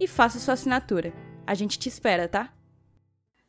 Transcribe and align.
e 0.00 0.06
faça 0.06 0.38
sua 0.38 0.54
assinatura. 0.54 1.12
A 1.46 1.54
gente 1.54 1.78
te 1.78 1.88
espera, 1.88 2.28
tá? 2.28 2.54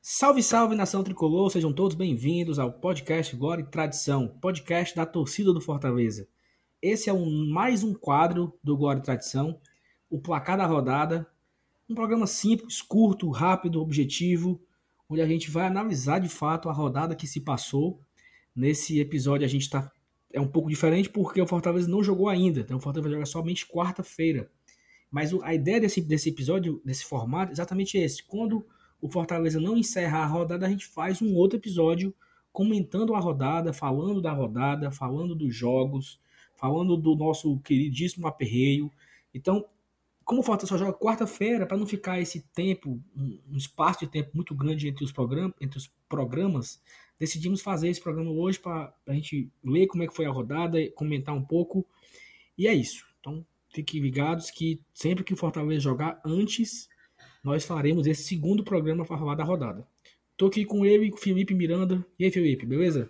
Salve, 0.01 0.41
salve 0.41 0.75
nação 0.75 1.03
tricolor, 1.03 1.49
sejam 1.51 1.73
todos 1.73 1.95
bem-vindos 1.95 2.57
ao 2.57 2.71
podcast 2.71 3.35
Glória 3.35 3.61
e 3.61 3.65
Tradição, 3.65 4.27
podcast 4.41 4.95
da 4.95 5.05
torcida 5.05 5.53
do 5.53 5.61
Fortaleza. 5.61 6.27
Esse 6.81 7.09
é 7.09 7.13
um, 7.13 7.49
mais 7.49 7.83
um 7.83 7.93
quadro 7.93 8.57
do 8.63 8.77
Glória 8.77 8.99
e 8.99 9.03
Tradição, 9.03 9.59
o 10.09 10.19
placar 10.19 10.57
da 10.57 10.65
rodada, 10.65 11.27
um 11.89 11.93
programa 11.93 12.25
simples, 12.25 12.81
curto, 12.81 13.29
rápido, 13.29 13.81
objetivo, 13.81 14.61
onde 15.09 15.21
a 15.21 15.27
gente 15.27 15.51
vai 15.51 15.65
analisar 15.67 16.19
de 16.19 16.29
fato 16.29 16.69
a 16.69 16.73
rodada 16.73 17.15
que 17.15 17.27
se 17.27 17.41
passou. 17.41 17.99
Nesse 18.55 18.99
episódio 18.99 19.45
a 19.45 19.49
gente 19.49 19.63
está 19.63 19.91
é 20.31 20.39
um 20.39 20.47
pouco 20.47 20.69
diferente 20.69 21.09
porque 21.09 21.41
o 21.41 21.47
Fortaleza 21.47 21.89
não 21.89 22.03
jogou 22.03 22.29
ainda, 22.29 22.61
então 22.61 22.77
o 22.77 22.79
Fortaleza 22.79 23.09
vai 23.09 23.13
jogar 23.15 23.25
somente 23.25 23.67
quarta-feira. 23.67 24.49
Mas 25.11 25.33
a 25.41 25.53
ideia 25.53 25.79
desse, 25.79 26.01
desse 26.01 26.29
episódio, 26.29 26.81
desse 26.85 27.05
formato, 27.05 27.51
é 27.51 27.53
exatamente 27.53 27.97
esse. 27.97 28.23
Quando 28.23 28.65
o 29.01 29.09
Fortaleza 29.09 29.59
não 29.59 29.77
encerra 29.77 30.19
a 30.19 30.25
rodada, 30.25 30.65
a 30.65 30.69
gente 30.69 30.85
faz 30.85 31.21
um 31.21 31.35
outro 31.35 31.57
episódio 31.57 32.13
comentando 32.51 33.15
a 33.15 33.19
rodada, 33.19 33.73
falando 33.73 34.21
da 34.21 34.31
rodada, 34.31 34.91
falando 34.91 35.35
dos 35.35 35.55
jogos, 35.55 36.19
falando 36.55 36.97
do 36.97 37.15
nosso 37.15 37.57
queridíssimo 37.59 38.27
aperreio. 38.27 38.91
Então, 39.33 39.65
como 40.25 40.41
o 40.41 40.43
Fortaleza 40.43 40.77
só 40.77 40.77
joga 40.77 40.97
quarta-feira, 40.97 41.65
para 41.65 41.77
não 41.77 41.87
ficar 41.87 42.19
esse 42.19 42.41
tempo, 42.53 43.01
um 43.15 43.57
espaço 43.57 44.01
de 44.01 44.07
tempo 44.11 44.31
muito 44.33 44.53
grande 44.53 44.87
entre 44.87 45.03
os, 45.03 45.11
programas, 45.11 45.55
entre 45.59 45.77
os 45.77 45.87
programas, 46.07 46.81
decidimos 47.17 47.61
fazer 47.61 47.89
esse 47.89 48.01
programa 48.01 48.29
hoje 48.29 48.59
para 48.59 48.93
a 49.07 49.13
gente 49.13 49.51
ler 49.63 49.87
como 49.87 50.03
é 50.03 50.07
que 50.07 50.15
foi 50.15 50.25
a 50.25 50.31
rodada, 50.31 50.77
comentar 50.91 51.33
um 51.33 51.43
pouco. 51.43 51.85
E 52.57 52.67
é 52.67 52.73
isso. 52.73 53.05
Então, 53.19 53.45
fiquem 53.69 54.01
ligados 54.01 54.51
que 54.51 54.81
sempre 54.93 55.23
que 55.23 55.33
o 55.33 55.37
Fortaleza 55.37 55.81
jogar 55.81 56.21
antes 56.25 56.89
nós 57.43 57.65
faremos 57.65 58.07
esse 58.07 58.23
segundo 58.23 58.63
programa 58.63 59.05
para 59.05 59.17
falar 59.17 59.35
da 59.35 59.43
rodada. 59.43 59.87
Tô 60.35 60.47
aqui 60.47 60.65
com 60.65 60.85
ele, 60.85 61.11
Felipe 61.17 61.53
Miranda. 61.53 62.05
E 62.17 62.25
aí, 62.25 62.31
Felipe, 62.31 62.65
beleza? 62.65 63.09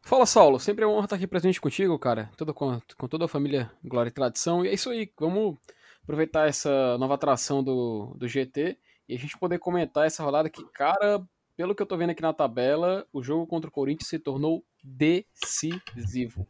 Fala, 0.00 0.26
Saulo. 0.26 0.58
Sempre 0.58 0.84
é 0.84 0.86
uma 0.86 0.96
honra 0.96 1.06
estar 1.06 1.16
aqui 1.16 1.26
presente 1.26 1.60
contigo, 1.60 1.98
cara. 1.98 2.30
Tudo 2.36 2.54
com, 2.54 2.80
com 2.96 3.08
toda 3.08 3.24
a 3.24 3.28
família 3.28 3.70
Glória 3.84 4.10
e 4.10 4.12
Tradição. 4.12 4.64
E 4.64 4.68
é 4.68 4.74
isso 4.74 4.90
aí. 4.90 5.10
Vamos 5.18 5.56
aproveitar 6.02 6.48
essa 6.48 6.96
nova 6.98 7.14
atração 7.14 7.62
do, 7.62 8.14
do 8.16 8.26
GT 8.26 8.78
e 9.08 9.14
a 9.14 9.18
gente 9.18 9.38
poder 9.38 9.58
comentar 9.58 10.06
essa 10.06 10.22
rodada 10.22 10.48
que, 10.48 10.64
cara, 10.72 11.22
pelo 11.56 11.74
que 11.74 11.82
eu 11.82 11.86
tô 11.86 11.96
vendo 11.96 12.10
aqui 12.10 12.22
na 12.22 12.32
tabela, 12.32 13.06
o 13.12 13.22
jogo 13.22 13.46
contra 13.46 13.68
o 13.68 13.72
Corinthians 13.72 14.08
se 14.08 14.18
tornou 14.18 14.64
decisivo. 14.82 16.46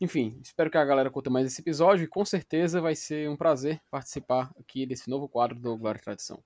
Enfim, 0.00 0.38
espero 0.42 0.70
que 0.70 0.78
a 0.78 0.84
galera 0.84 1.10
curta 1.10 1.28
mais 1.28 1.46
esse 1.46 1.60
episódio 1.60 2.04
e 2.04 2.08
com 2.08 2.24
certeza 2.24 2.80
vai 2.80 2.94
ser 2.94 3.28
um 3.28 3.36
prazer 3.36 3.80
participar 3.90 4.52
aqui 4.58 4.86
desse 4.86 5.10
novo 5.10 5.28
quadro 5.28 5.58
do 5.58 5.76
Glória 5.76 5.98
e 5.98 6.02
Tradição. 6.02 6.42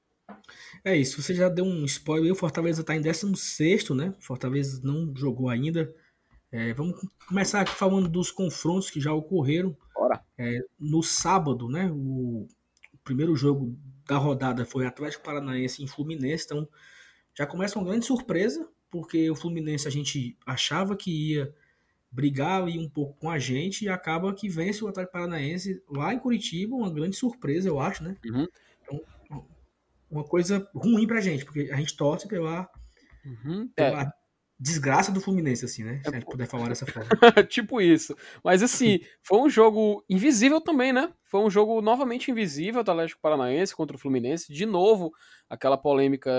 É 0.82 0.96
isso, 0.96 1.20
você 1.20 1.34
já 1.34 1.48
deu 1.48 1.64
um 1.64 1.84
spoiler. 1.84 2.32
O 2.32 2.36
Fortaleza 2.36 2.80
está 2.80 2.94
em 2.94 3.02
16, 3.02 3.90
né? 3.90 4.14
Fortaleza 4.20 4.80
não 4.82 5.14
jogou 5.14 5.50
ainda. 5.50 5.94
É, 6.50 6.72
vamos 6.72 6.98
começar 7.28 7.60
aqui 7.60 7.74
falando 7.74 8.08
dos 8.08 8.30
confrontos 8.30 8.90
que 8.90 9.00
já 9.00 9.12
ocorreram. 9.12 9.76
É, 10.38 10.60
no 10.78 11.02
sábado, 11.02 11.68
né? 11.68 11.90
O, 11.92 12.48
o, 12.92 12.98
primeiro 13.04 13.36
jogo 13.36 13.76
da 14.06 14.16
rodada 14.16 14.64
foi 14.64 14.86
Atlético 14.86 15.24
Paranaense 15.24 15.82
em 15.82 15.86
Fluminense. 15.86 16.46
Então 16.46 16.68
já 17.36 17.46
começa 17.46 17.78
uma 17.78 17.84
grande 17.84 18.06
surpresa, 18.06 18.68
porque 18.90 19.30
o 19.30 19.36
Fluminense 19.36 19.86
a 19.86 19.90
gente 19.90 20.36
achava 20.46 20.96
que 20.96 21.32
ia 21.32 21.54
brigar 22.12 22.62
ali 22.62 22.78
um 22.78 22.88
pouco 22.88 23.18
com 23.18 23.30
a 23.30 23.38
gente 23.38 23.84
e 23.84 23.88
acaba 23.88 24.34
que 24.34 24.48
vence 24.48 24.84
o 24.84 24.88
Atlético 24.88 25.14
Paranaense 25.14 25.82
lá 25.88 26.12
em 26.12 26.18
Curitiba. 26.18 26.76
Uma 26.76 26.92
grande 26.92 27.16
surpresa, 27.16 27.68
eu 27.68 27.80
acho, 27.80 28.04
né? 28.04 28.16
Uhum. 28.26 28.46
Então, 28.82 29.00
uma 30.10 30.22
coisa 30.22 30.68
ruim 30.74 31.06
pra 31.06 31.22
gente, 31.22 31.44
porque 31.44 31.70
a 31.72 31.76
gente 31.76 31.96
torce 31.96 32.28
pela, 32.28 32.68
uhum. 33.24 33.68
pela 33.74 34.02
é. 34.02 34.12
Desgraça 34.62 35.10
do 35.10 35.20
Fluminense, 35.20 35.64
assim, 35.64 35.82
né? 35.82 36.00
Se 36.04 36.08
a 36.08 36.12
gente 36.12 36.24
puder 36.24 36.46
falar 36.46 36.68
dessa 36.68 36.86
forma. 36.86 37.08
tipo 37.48 37.80
isso. 37.80 38.16
Mas 38.44 38.62
assim, 38.62 39.00
foi 39.20 39.40
um 39.40 39.50
jogo 39.50 40.04
invisível 40.08 40.60
também, 40.60 40.92
né? 40.92 41.12
Foi 41.24 41.40
um 41.40 41.50
jogo 41.50 41.80
novamente 41.80 42.30
invisível 42.30 42.84
do 42.84 42.90
Atlético 42.90 43.20
Paranaense 43.20 43.74
contra 43.74 43.96
o 43.96 43.98
Fluminense. 43.98 44.52
De 44.52 44.64
novo, 44.64 45.12
aquela 45.50 45.76
polêmica. 45.76 46.30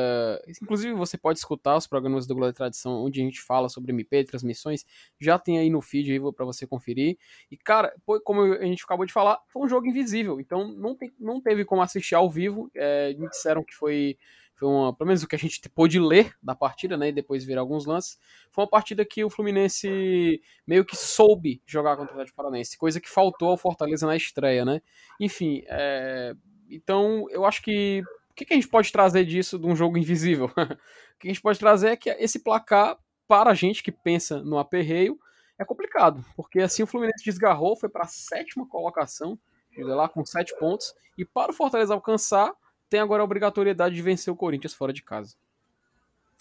Inclusive, 0.62 0.94
você 0.94 1.18
pode 1.18 1.40
escutar 1.40 1.76
os 1.76 1.86
programas 1.86 2.26
do 2.26 2.34
Glória 2.34 2.52
e 2.52 2.56
Tradição, 2.56 3.04
onde 3.04 3.20
a 3.20 3.24
gente 3.26 3.42
fala 3.42 3.68
sobre 3.68 3.92
MP, 3.92 4.24
transmissões. 4.24 4.86
Já 5.20 5.38
tem 5.38 5.60
aí 5.60 5.70
no 5.70 5.82
feed 5.82 6.14
aí 6.14 6.34
para 6.34 6.46
você 6.46 6.66
conferir. 6.66 7.18
E, 7.52 7.58
cara, 7.58 7.94
como 8.24 8.42
a 8.54 8.64
gente 8.64 8.84
acabou 8.86 9.06
de 9.06 9.12
falar, 9.12 9.40
foi 9.50 9.64
um 9.64 9.68
jogo 9.68 9.86
invisível. 9.86 10.40
Então, 10.40 10.70
não, 10.70 10.96
tem, 10.96 11.14
não 11.20 11.42
teve 11.42 11.66
como 11.66 11.82
assistir 11.82 12.16
ao 12.16 12.32
vivo. 12.32 12.72
É, 12.74 13.14
me 13.16 13.28
disseram 13.28 13.64
que 13.64 13.76
foi 13.76 14.18
foi 14.64 14.70
uma, 14.70 14.94
pelo 14.94 15.08
menos 15.08 15.24
o 15.24 15.28
que 15.28 15.36
a 15.36 15.40
gente 15.40 15.68
pôde 15.70 16.00
ler 16.00 16.34
da 16.42 16.56
partida, 16.56 16.96
né, 16.96 17.10
e 17.10 17.12
depois 17.12 17.44
ver 17.44 17.58
alguns 17.58 17.86
lances, 17.86 18.18
foi 18.50 18.64
uma 18.64 18.70
partida 18.70 19.04
que 19.04 19.24
o 19.24 19.30
Fluminense 19.30 20.42
meio 20.66 20.86
que 20.86 20.96
soube 20.96 21.62
jogar 21.66 21.98
contra 21.98 22.12
o 22.12 22.16
Atlético 22.16 22.38
Paranaense, 22.38 22.78
coisa 22.78 23.02
que 23.02 23.10
faltou 23.10 23.50
ao 23.50 23.58
Fortaleza 23.58 24.08
na 24.08 24.16
estreia, 24.16 24.64
né? 24.64 24.82
Enfim, 25.20 25.64
é, 25.68 26.34
então 26.70 27.26
eu 27.30 27.46
acho 27.46 27.62
que 27.62 28.04
o 28.30 28.34
que, 28.34 28.46
que 28.46 28.54
a 28.54 28.56
gente 28.56 28.70
pode 28.70 28.90
trazer 28.90 29.26
disso 29.26 29.60
de 29.60 29.68
um 29.68 29.76
jogo 29.76 29.98
invisível? 29.98 30.46
o 30.56 31.20
que 31.20 31.28
a 31.28 31.34
gente 31.34 31.42
pode 31.42 31.60
trazer 31.60 31.90
é 31.90 31.98
que 31.98 32.10
esse 32.12 32.40
placar 32.40 32.98
para 33.28 33.52
a 33.52 33.54
gente 33.54 33.84
que 33.84 33.92
pensa 33.92 34.42
no 34.42 34.58
aperreio 34.58 35.20
é 35.60 35.66
complicado, 35.66 36.24
porque 36.38 36.62
assim 36.62 36.84
o 36.84 36.88
Fluminense 36.88 37.24
desgarrou, 37.24 37.76
foi 37.76 37.90
para 37.90 38.04
a 38.04 38.08
sétima 38.08 38.66
colocação, 38.66 39.38
lá 39.78 40.08
com 40.08 40.26
sete 40.26 40.58
pontos, 40.58 40.94
e 41.18 41.26
para 41.26 41.52
o 41.52 41.54
Fortaleza 41.54 41.94
alcançar 41.94 42.54
tem 42.94 43.00
agora 43.00 43.24
a 43.24 43.26
obrigatoriedade 43.26 43.96
de 43.96 44.02
vencer 44.04 44.32
o 44.32 44.36
Corinthians 44.38 44.76
fora 44.76 44.94
de 44.94 45.02
casa. 45.02 45.36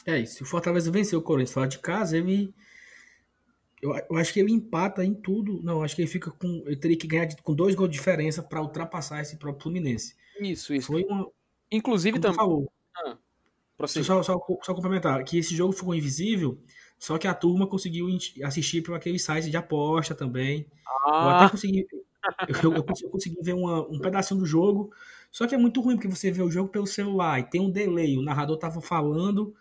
É 0.04 0.18
isso. 0.18 0.34
Se 0.34 0.42
o 0.42 0.46
Fortaleza 0.46 0.90
vencer 0.90 1.18
o 1.18 1.22
Corinthians 1.22 1.54
fora 1.54 1.66
de 1.66 1.78
casa, 1.78 2.18
ele. 2.18 2.54
Eu, 3.80 3.96
eu 4.10 4.16
acho 4.18 4.34
que 4.34 4.40
ele 4.40 4.52
empata 4.52 5.02
em 5.02 5.14
tudo. 5.14 5.62
Não, 5.62 5.82
acho 5.82 5.96
que 5.96 6.02
ele 6.02 6.10
fica 6.10 6.30
com. 6.30 6.62
Ele 6.66 6.76
teria 6.76 6.98
que 6.98 7.06
ganhar 7.06 7.26
com 7.42 7.54
dois 7.54 7.74
gols 7.74 7.88
de 7.88 7.96
diferença 7.96 8.43
para 8.43 8.60
ultrapassar 8.60 9.22
esse 9.22 9.38
próprio 9.38 9.62
Fluminense. 9.62 10.14
Isso, 10.38 10.75
isso. 10.75 10.88
Foi 10.88 11.04
uma. 11.04 11.26
Inclusive 11.70 12.20
também. 12.20 12.37
Falou. 12.37 12.70
Ah, 12.94 13.16
só, 13.87 14.22
só, 14.22 14.38
só 14.62 14.75
complementar, 14.75 15.25
que 15.25 15.38
esse 15.38 15.56
jogo 15.56 15.72
ficou 15.72 15.94
invisível, 15.94 16.60
só 16.98 17.16
que 17.16 17.26
a 17.26 17.32
turma 17.32 17.66
conseguiu 17.66 18.06
assistir 18.44 18.82
por 18.82 18.94
aquele 18.94 19.19
site 19.19 19.50
de 19.50 19.56
aposta 19.56 20.14
também. 20.14 20.66
Ah. 21.06 21.10
Eu 21.10 21.31
até 21.31 21.50
consegui. 21.50 21.87
Eu, 22.62 22.75
eu 22.75 23.10
consegui 23.10 23.38
ver 23.40 23.55
uma, 23.55 23.81
um 23.88 23.98
pedacinho 23.98 24.38
do 24.38 24.46
jogo, 24.46 24.93
só 25.32 25.46
que 25.46 25.55
é 25.55 25.58
muito 25.58 25.81
ruim 25.81 25.96
porque 25.96 26.14
você 26.14 26.31
vê 26.31 26.43
o 26.43 26.50
jogo 26.50 26.69
pelo 26.69 26.87
celular 26.87 27.40
e 27.40 27.44
tem 27.44 27.58
um 27.58 27.70
delay. 27.70 28.19
O 28.19 28.23
narrador 28.23 28.58
tava 28.58 28.82
falando 28.82 29.55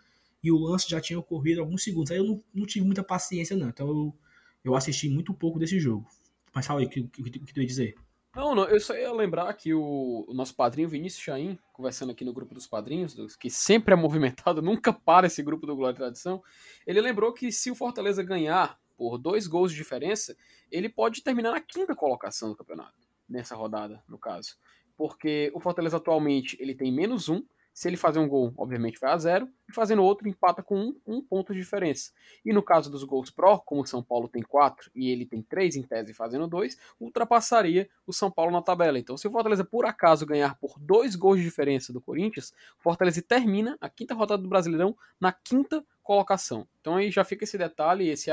e 0.44 0.52
o 0.52 0.58
lance 0.58 0.88
já 0.88 1.00
tinha 1.00 1.18
ocorrido 1.18 1.62
alguns 1.62 1.82
segundos. 1.82 2.12
Aí 2.12 2.18
eu 2.18 2.24
não, 2.24 2.44
não 2.52 2.66
tive 2.66 2.84
muita 2.84 3.02
paciência, 3.02 3.56
não. 3.56 3.70
Então 3.70 3.88
eu, 3.88 4.14
eu 4.62 4.76
assisti 4.76 5.08
muito 5.08 5.32
pouco 5.32 5.58
desse 5.58 5.80
jogo. 5.80 6.06
Mas 6.54 6.66
fala 6.66 6.80
aí 6.80 6.86
o 6.86 6.90
que, 6.90 7.04
que, 7.04 7.22
que 7.22 7.54
tu 7.54 7.60
ia 7.60 7.66
dizer. 7.66 7.94
Não, 8.36 8.54
não, 8.54 8.64
eu 8.64 8.78
só 8.80 8.94
ia 8.94 9.12
lembrar 9.12 9.52
que 9.54 9.72
o, 9.72 10.26
o, 10.28 10.34
nosso 10.34 10.54
padrinho 10.54 10.88
Vinícius 10.88 11.22
Chaim, 11.22 11.58
conversando 11.72 12.12
aqui 12.12 12.24
no 12.24 12.32
grupo 12.32 12.54
dos 12.54 12.66
padrinhos, 12.66 13.36
que 13.36 13.50
sempre 13.50 13.94
é 13.94 13.96
movimentado, 13.96 14.60
nunca 14.62 14.92
para 14.92 15.26
esse 15.26 15.42
grupo 15.42 15.66
do 15.66 15.76
Glória 15.76 15.94
e 15.94 15.96
Tradição, 15.96 16.42
ele 16.86 17.00
lembrou 17.00 17.32
que 17.32 17.50
se 17.50 17.70
o 17.70 17.74
Fortaleza 17.74 18.22
ganhar 18.22 18.78
por 18.96 19.18
dois 19.18 19.46
gols 19.46 19.70
de 19.70 19.78
diferença, 19.78 20.36
ele 20.70 20.88
pode 20.88 21.22
terminar 21.22 21.52
na 21.52 21.60
quinta 21.60 21.94
colocação 21.94 22.50
do 22.50 22.56
campeonato, 22.56 23.06
nessa 23.28 23.54
rodada, 23.54 24.02
no 24.08 24.18
caso 24.18 24.56
porque 25.02 25.50
o 25.52 25.58
Fortaleza 25.58 25.96
atualmente 25.96 26.56
ele 26.60 26.76
tem 26.76 26.92
menos 26.92 27.28
um, 27.28 27.42
Se 27.74 27.88
ele 27.88 27.96
fazer 27.96 28.18
um 28.18 28.28
gol, 28.28 28.52
obviamente 28.56 29.00
vai 29.00 29.12
a 29.12 29.16
zero, 29.16 29.48
e 29.66 29.72
fazendo 29.72 30.02
outro, 30.02 30.28
empata 30.28 30.62
com 30.62 30.78
um, 30.78 31.00
um 31.06 31.22
ponto 31.22 31.54
de 31.54 31.60
diferença. 31.60 32.12
E 32.44 32.52
no 32.52 32.62
caso 32.62 32.90
dos 32.90 33.02
gols 33.02 33.30
pró, 33.30 33.58
como 33.58 33.80
o 33.80 33.86
São 33.86 34.02
Paulo 34.02 34.28
tem 34.28 34.42
quatro 34.42 34.90
e 34.94 35.10
ele 35.10 35.24
tem 35.24 35.40
três 35.40 35.74
em 35.74 35.82
tese 35.82 36.12
fazendo 36.12 36.46
dois, 36.46 36.76
ultrapassaria 37.00 37.88
o 38.06 38.12
São 38.12 38.30
Paulo 38.30 38.52
na 38.52 38.60
tabela. 38.60 38.98
Então, 38.98 39.16
se 39.16 39.26
o 39.26 39.30
Fortaleza 39.30 39.64
por 39.64 39.86
acaso 39.86 40.26
ganhar 40.26 40.54
por 40.56 40.78
dois 40.78 41.16
gols 41.16 41.38
de 41.38 41.44
diferença 41.44 41.94
do 41.94 42.00
Corinthians, 42.00 42.52
o 42.78 42.82
Fortaleza 42.82 43.22
termina 43.22 43.78
a 43.80 43.88
quinta 43.88 44.14
rodada 44.14 44.42
do 44.42 44.48
Brasileirão 44.50 44.94
na 45.18 45.32
quinta 45.32 45.82
colocação. 46.02 46.68
Então 46.80 46.96
aí 46.96 47.10
já 47.10 47.24
fica 47.24 47.44
esse 47.44 47.56
detalhe, 47.56 48.10
esse, 48.10 48.30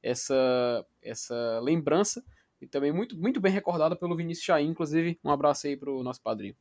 essa, 0.00 0.86
essa 1.02 1.60
lembrança, 1.60 2.22
e 2.60 2.66
também 2.66 2.92
muito, 2.92 3.16
muito 3.16 3.40
bem 3.40 3.52
recordada 3.52 3.96
pelo 3.96 4.16
Vinícius 4.16 4.46
Chain, 4.46 4.68
inclusive 4.68 5.18
um 5.22 5.30
abraço 5.30 5.66
aí 5.66 5.76
pro 5.76 6.02
nosso 6.02 6.22
padrinho. 6.22 6.56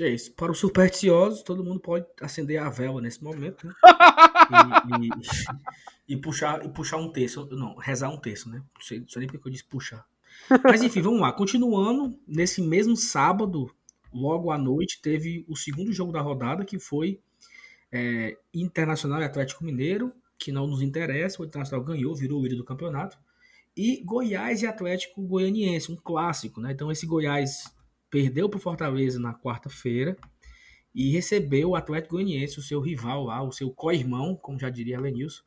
É 0.00 0.08
isso. 0.08 0.32
Para 0.32 0.52
os 0.52 0.58
supersticiosos, 0.58 1.42
todo 1.42 1.64
mundo 1.64 1.80
pode 1.80 2.06
acender 2.20 2.62
a 2.62 2.70
vela 2.70 3.00
nesse 3.00 3.22
momento, 3.22 3.66
né? 3.66 3.74
e, 5.00 6.12
e, 6.12 6.14
e, 6.14 6.16
puxar, 6.16 6.64
e 6.64 6.68
puxar 6.68 6.98
um 6.98 7.10
terço. 7.10 7.48
Não, 7.50 7.74
rezar 7.76 8.08
um 8.08 8.18
terço, 8.18 8.48
né? 8.48 8.58
Não 8.58 8.80
sei, 8.80 9.00
não 9.00 9.08
sei 9.08 9.20
nem 9.20 9.28
porque 9.28 9.48
eu 9.48 9.52
disse 9.52 9.64
puxar. 9.64 10.06
Mas 10.62 10.82
enfim, 10.82 11.00
vamos 11.00 11.20
lá. 11.20 11.32
Continuando, 11.32 12.18
nesse 12.26 12.62
mesmo 12.62 12.96
sábado, 12.96 13.70
logo 14.12 14.50
à 14.50 14.58
noite, 14.58 15.00
teve 15.02 15.44
o 15.48 15.56
segundo 15.56 15.92
jogo 15.92 16.12
da 16.12 16.20
rodada, 16.20 16.64
que 16.64 16.78
foi 16.78 17.20
é, 17.90 18.38
Internacional 18.54 19.20
e 19.20 19.24
Atlético 19.24 19.64
Mineiro, 19.64 20.12
que 20.38 20.52
não 20.52 20.66
nos 20.66 20.80
interessa. 20.80 21.42
O 21.42 21.44
Internacional 21.44 21.84
ganhou, 21.84 22.14
virou 22.14 22.38
o 22.38 22.42
líder 22.42 22.56
do 22.56 22.64
campeonato. 22.64 23.18
E 23.78 24.02
Goiás 24.04 24.60
e 24.60 24.66
Atlético 24.66 25.22
Goianiense, 25.22 25.92
um 25.92 25.96
clássico, 25.96 26.60
né? 26.60 26.72
Então 26.72 26.90
esse 26.90 27.06
Goiás 27.06 27.72
perdeu 28.10 28.48
para 28.48 28.56
o 28.56 28.60
Fortaleza 28.60 29.20
na 29.20 29.32
quarta-feira 29.32 30.16
e 30.92 31.12
recebeu 31.12 31.70
o 31.70 31.76
Atlético 31.76 32.16
Goianiense, 32.16 32.58
o 32.58 32.62
seu 32.62 32.80
rival 32.80 33.22
lá, 33.22 33.40
o 33.40 33.52
seu 33.52 33.70
co-irmão, 33.70 34.34
como 34.34 34.58
já 34.58 34.68
diria 34.68 35.00
Lenilson, 35.00 35.44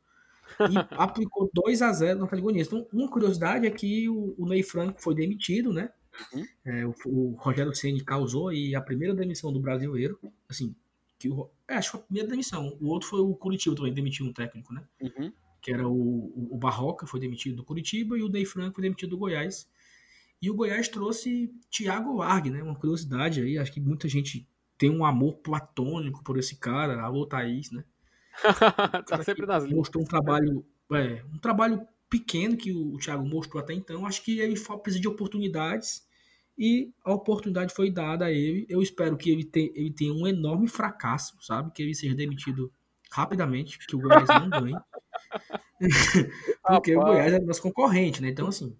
e 0.60 0.74
aplicou 0.96 1.50
2 1.52 1.82
a 1.82 1.92
0 1.92 2.20
no 2.20 2.24
Atlético 2.24 2.46
Goianiense. 2.46 2.74
Então, 2.74 2.86
uma 2.90 3.10
curiosidade 3.10 3.66
é 3.66 3.70
que 3.70 4.08
o, 4.08 4.34
o 4.38 4.48
Ney 4.48 4.62
Franco 4.62 5.02
foi 5.02 5.14
demitido, 5.14 5.70
né? 5.70 5.90
Uhum. 6.32 6.46
É, 6.64 6.86
o, 6.86 6.94
o, 7.04 7.30
Rogério 7.38 7.74
Ceni 7.74 8.02
causou 8.02 8.48
aí 8.48 8.74
a 8.74 8.80
primeira 8.80 9.14
demissão 9.14 9.52
do 9.52 9.60
brasileiro, 9.60 10.18
assim, 10.48 10.74
que 11.18 11.28
o, 11.28 11.50
é, 11.68 11.74
acho 11.74 11.90
que 11.90 11.96
a 11.98 12.00
primeira 12.00 12.28
demissão. 12.30 12.78
O 12.80 12.88
outro 12.88 13.10
foi 13.10 13.20
o 13.20 13.34
Curitiba 13.34 13.76
também, 13.76 13.92
demitiu 13.92 14.24
um 14.24 14.32
técnico, 14.32 14.72
né? 14.72 14.82
Uhum. 15.02 15.30
Que 15.62 15.72
era 15.72 15.88
o, 15.88 16.48
o, 16.50 16.58
Barroca, 16.58 17.06
foi 17.06 17.20
demitido 17.20 17.56
do 17.56 17.64
Curitiba, 17.64 18.18
e 18.18 18.22
o 18.22 18.28
Ney 18.28 18.44
Franco 18.44 18.74
foi 18.74 18.82
demitido 18.82 19.10
do 19.10 19.18
Goiás. 19.18 19.70
E 20.40 20.50
o 20.50 20.54
Goiás 20.54 20.88
trouxe 20.88 21.54
Thiago 21.70 22.16
Largue, 22.16 22.50
né? 22.50 22.62
Uma 22.62 22.74
curiosidade 22.74 23.40
aí, 23.40 23.56
acho 23.56 23.72
que 23.72 23.80
muita 23.80 24.08
gente 24.08 24.46
tem 24.76 24.90
um 24.90 25.04
amor 25.04 25.36
platônico 25.36 26.22
por 26.24 26.36
esse 26.36 26.56
cara, 26.56 27.00
alô 27.00 27.24
Thaís, 27.24 27.70
né? 27.70 27.84
tá 29.06 29.22
sempre 29.22 29.46
nas 29.46 29.64
Mostrou 29.70 30.02
um 30.02 30.06
trabalho, 30.06 30.66
é, 30.92 31.22
um 31.32 31.38
trabalho 31.38 31.86
pequeno 32.10 32.56
que 32.56 32.72
o 32.72 32.98
Thiago 32.98 33.24
mostrou 33.24 33.62
até 33.62 33.72
então. 33.72 34.04
Acho 34.04 34.22
que 34.24 34.40
ele 34.40 34.58
precisa 34.82 35.00
de 35.00 35.06
oportunidades 35.06 36.04
e 36.58 36.92
a 37.04 37.14
oportunidade 37.14 37.72
foi 37.72 37.90
dada 37.90 38.26
a 38.26 38.32
ele. 38.32 38.66
Eu 38.68 38.82
espero 38.82 39.16
que 39.16 39.30
ele, 39.30 39.44
tenha, 39.44 39.70
ele 39.74 39.92
tenha 39.92 40.12
um 40.12 40.26
enorme 40.26 40.68
fracasso, 40.68 41.36
sabe? 41.40 41.70
Que 41.72 41.82
ele 41.82 41.94
seja 41.94 42.14
demitido 42.14 42.72
rapidamente, 43.12 43.78
que 43.78 43.94
o 43.94 44.00
Goiás 44.00 44.28
não 44.28 44.48
ganhe. 44.48 44.76
Porque 46.66 46.94
Rapaz. 46.94 46.96
o 46.96 47.00
Goiás 47.00 47.32
é 47.32 47.40
nosso 47.40 47.62
concorrente, 47.62 48.22
né? 48.22 48.28
Então, 48.28 48.48
assim, 48.48 48.76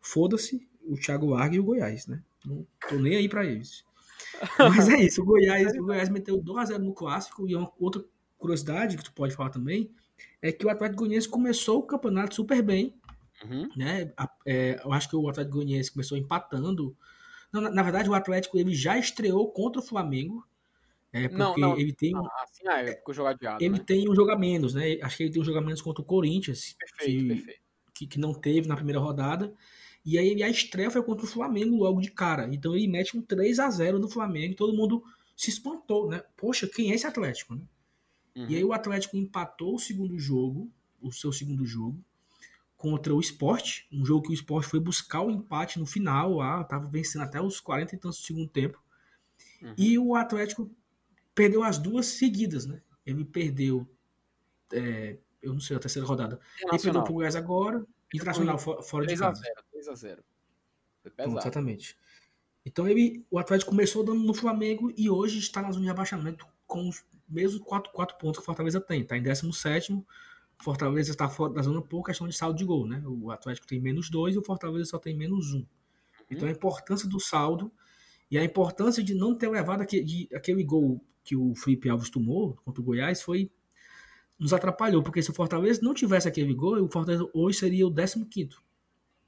foda-se 0.00 0.66
o 0.82 0.96
Thiago 0.96 1.26
Largue 1.26 1.56
e 1.56 1.60
o 1.60 1.64
Goiás, 1.64 2.06
né? 2.06 2.22
Não 2.44 2.66
tô 2.88 2.96
nem 2.96 3.16
aí 3.16 3.28
para 3.28 3.44
eles. 3.44 3.84
Mas 4.58 4.88
é 4.88 5.00
isso, 5.00 5.22
o 5.22 5.24
Goiás, 5.24 5.72
o 5.74 5.84
Goiás 5.84 6.08
meteu 6.08 6.42
2x0 6.42 6.78
no 6.78 6.94
clássico 6.94 7.48
e 7.48 7.54
uma 7.54 7.70
outra 7.78 8.04
curiosidade 8.38 8.96
que 8.96 9.04
tu 9.04 9.12
pode 9.12 9.34
falar 9.34 9.50
também 9.50 9.90
é 10.40 10.52
que 10.52 10.64
o 10.64 10.70
Atlético 10.70 11.00
Goianiense 11.00 11.28
começou 11.28 11.80
o 11.80 11.86
campeonato 11.86 12.34
super 12.34 12.62
bem, 12.62 12.94
uhum. 13.44 13.68
né? 13.76 14.12
É, 14.46 14.80
eu 14.82 14.92
acho 14.92 15.08
que 15.08 15.16
o 15.16 15.28
Atlético 15.28 15.56
Goianiense 15.56 15.92
começou 15.92 16.16
empatando. 16.16 16.96
Não, 17.52 17.60
na, 17.60 17.70
na, 17.70 17.82
verdade, 17.82 18.08
o 18.08 18.14
Atlético 18.14 18.58
ele 18.58 18.74
já 18.74 18.96
estreou 18.96 19.50
contra 19.50 19.80
o 19.80 19.84
Flamengo. 19.84 20.46
É, 21.12 21.22
porque 21.22 21.36
não, 21.36 21.56
não, 21.56 21.78
ele 21.78 21.92
tem. 21.92 22.14
Ah, 22.14 22.20
assim, 22.42 22.68
ah, 22.68 22.82
é, 22.82 23.02
jogo 23.10 23.28
adiado, 23.28 23.64
ele 23.64 23.78
né? 23.78 23.84
tem 23.84 24.08
um 24.08 24.14
jogo 24.14 24.30
a 24.30 24.38
menos, 24.38 24.74
né? 24.74 24.98
Acho 25.02 25.16
que 25.16 25.22
ele 25.22 25.32
tem 25.32 25.40
um 25.40 25.44
jogo 25.44 25.58
a 25.58 25.62
menos 25.62 25.80
contra 25.80 26.02
o 26.02 26.04
Corinthians. 26.04 26.76
Perfeito, 26.78 27.20
que, 27.20 27.28
perfeito. 27.28 27.60
Que, 27.94 28.06
que 28.06 28.20
não 28.20 28.34
teve 28.34 28.68
na 28.68 28.76
primeira 28.76 29.00
rodada. 29.00 29.54
E 30.04 30.18
aí 30.18 30.42
a 30.42 30.48
estreia 30.48 30.90
foi 30.90 31.02
contra 31.02 31.24
o 31.24 31.28
Flamengo 31.28 31.76
logo 31.76 32.00
de 32.00 32.10
cara. 32.10 32.48
Então 32.52 32.74
ele 32.74 32.86
mete 32.86 33.16
um 33.16 33.22
3 33.22 33.58
a 33.58 33.70
0 33.70 33.98
no 33.98 34.08
Flamengo 34.08 34.52
e 34.52 34.56
todo 34.56 34.76
mundo 34.76 35.02
se 35.36 35.50
espantou, 35.50 36.08
né? 36.08 36.22
Poxa, 36.36 36.66
quem 36.66 36.90
é 36.90 36.94
esse 36.94 37.06
Atlético, 37.06 37.54
né? 37.54 37.62
Uhum. 38.36 38.46
E 38.48 38.56
aí 38.56 38.64
o 38.64 38.72
Atlético 38.72 39.16
empatou 39.16 39.74
o 39.74 39.78
segundo 39.78 40.18
jogo, 40.18 40.70
o 41.00 41.12
seu 41.12 41.32
segundo 41.32 41.64
jogo, 41.66 42.02
contra 42.76 43.14
o 43.14 43.20
Sport, 43.20 43.82
um 43.92 44.04
jogo 44.04 44.22
que 44.22 44.30
o 44.30 44.34
Sport 44.34 44.66
foi 44.66 44.78
buscar 44.78 45.22
o 45.22 45.30
empate 45.30 45.78
no 45.78 45.86
final, 45.86 46.34
lá, 46.34 46.62
tava 46.64 46.86
vencendo 46.86 47.22
até 47.22 47.40
os 47.40 47.58
40 47.60 47.94
e 47.94 47.98
tantos 47.98 48.20
do 48.20 48.24
segundo 48.24 48.48
tempo. 48.48 48.80
Uhum. 49.60 49.74
E 49.76 49.98
o 49.98 50.14
Atlético 50.14 50.70
perdeu 51.38 51.62
as 51.62 51.78
duas 51.78 52.06
seguidas, 52.06 52.66
né? 52.66 52.82
Ele 53.06 53.24
perdeu, 53.24 53.88
é, 54.72 55.16
eu 55.40 55.52
não 55.52 55.60
sei, 55.60 55.76
a 55.76 55.78
terceira 55.78 56.06
rodada. 56.06 56.40
Ele 56.60 56.82
perdeu 56.82 57.04
pro 57.04 57.14
Goiás 57.14 57.36
agora, 57.36 57.86
Internacional 58.12 58.58
fora 58.58 59.06
de 59.06 59.16
casa. 59.16 59.40
3 59.70 59.88
a 59.88 59.94
0 59.94 60.24
Foi 61.00 61.10
pesado. 61.12 61.38
exatamente. 61.38 61.96
Então 62.66 62.88
ele, 62.88 63.24
o 63.30 63.38
Atlético 63.38 63.70
começou 63.70 64.02
dando 64.02 64.24
no 64.24 64.34
Flamengo 64.34 64.92
e 64.96 65.08
hoje 65.08 65.38
está 65.38 65.62
na 65.62 65.70
zona 65.70 65.84
de 65.84 65.90
abaixamento 65.90 66.44
com 66.66 66.88
os 66.88 67.04
mesmos 67.28 67.62
4, 67.62 67.92
4 67.92 68.18
pontos 68.18 68.38
que 68.38 68.42
o 68.42 68.44
Fortaleza 68.44 68.80
tem. 68.80 69.02
Está 69.02 69.16
em 69.16 69.22
17 69.22 70.04
Fortaleza 70.60 71.12
está 71.12 71.28
fora 71.28 71.52
da 71.52 71.62
zona 71.62 71.80
por 71.80 72.02
questão 72.02 72.26
de 72.26 72.36
saldo 72.36 72.58
de 72.58 72.64
gol, 72.64 72.84
né? 72.84 73.00
O 73.06 73.30
Atlético 73.30 73.64
tem 73.64 73.80
menos 73.80 74.10
2 74.10 74.34
e 74.34 74.38
o 74.38 74.42
Fortaleza 74.44 74.86
só 74.86 74.98
tem 74.98 75.16
menos 75.16 75.52
1. 75.52 75.58
Um. 75.58 75.66
Então 76.28 76.48
a 76.48 76.50
importância 76.50 77.08
do 77.08 77.20
saldo 77.20 77.70
e 78.30 78.38
a 78.38 78.44
importância 78.44 79.02
de 79.02 79.14
não 79.14 79.34
ter 79.34 79.48
levado 79.48 79.82
aquele, 79.82 80.04
de, 80.04 80.28
aquele 80.34 80.62
gol 80.62 81.00
que 81.24 81.36
o 81.36 81.54
Felipe 81.54 81.88
Alves 81.88 82.10
tomou 82.10 82.54
contra 82.64 82.80
o 82.80 82.84
Goiás 82.84 83.22
foi 83.22 83.50
nos 84.38 84.52
atrapalhou, 84.52 85.02
porque 85.02 85.20
se 85.20 85.30
o 85.30 85.34
Fortaleza 85.34 85.80
não 85.82 85.92
tivesse 85.92 86.28
aquele 86.28 86.54
gol, 86.54 86.80
o 86.80 86.88
Fortaleza 86.88 87.28
hoje 87.34 87.58
seria 87.58 87.86
o 87.86 87.92
15 87.92 88.50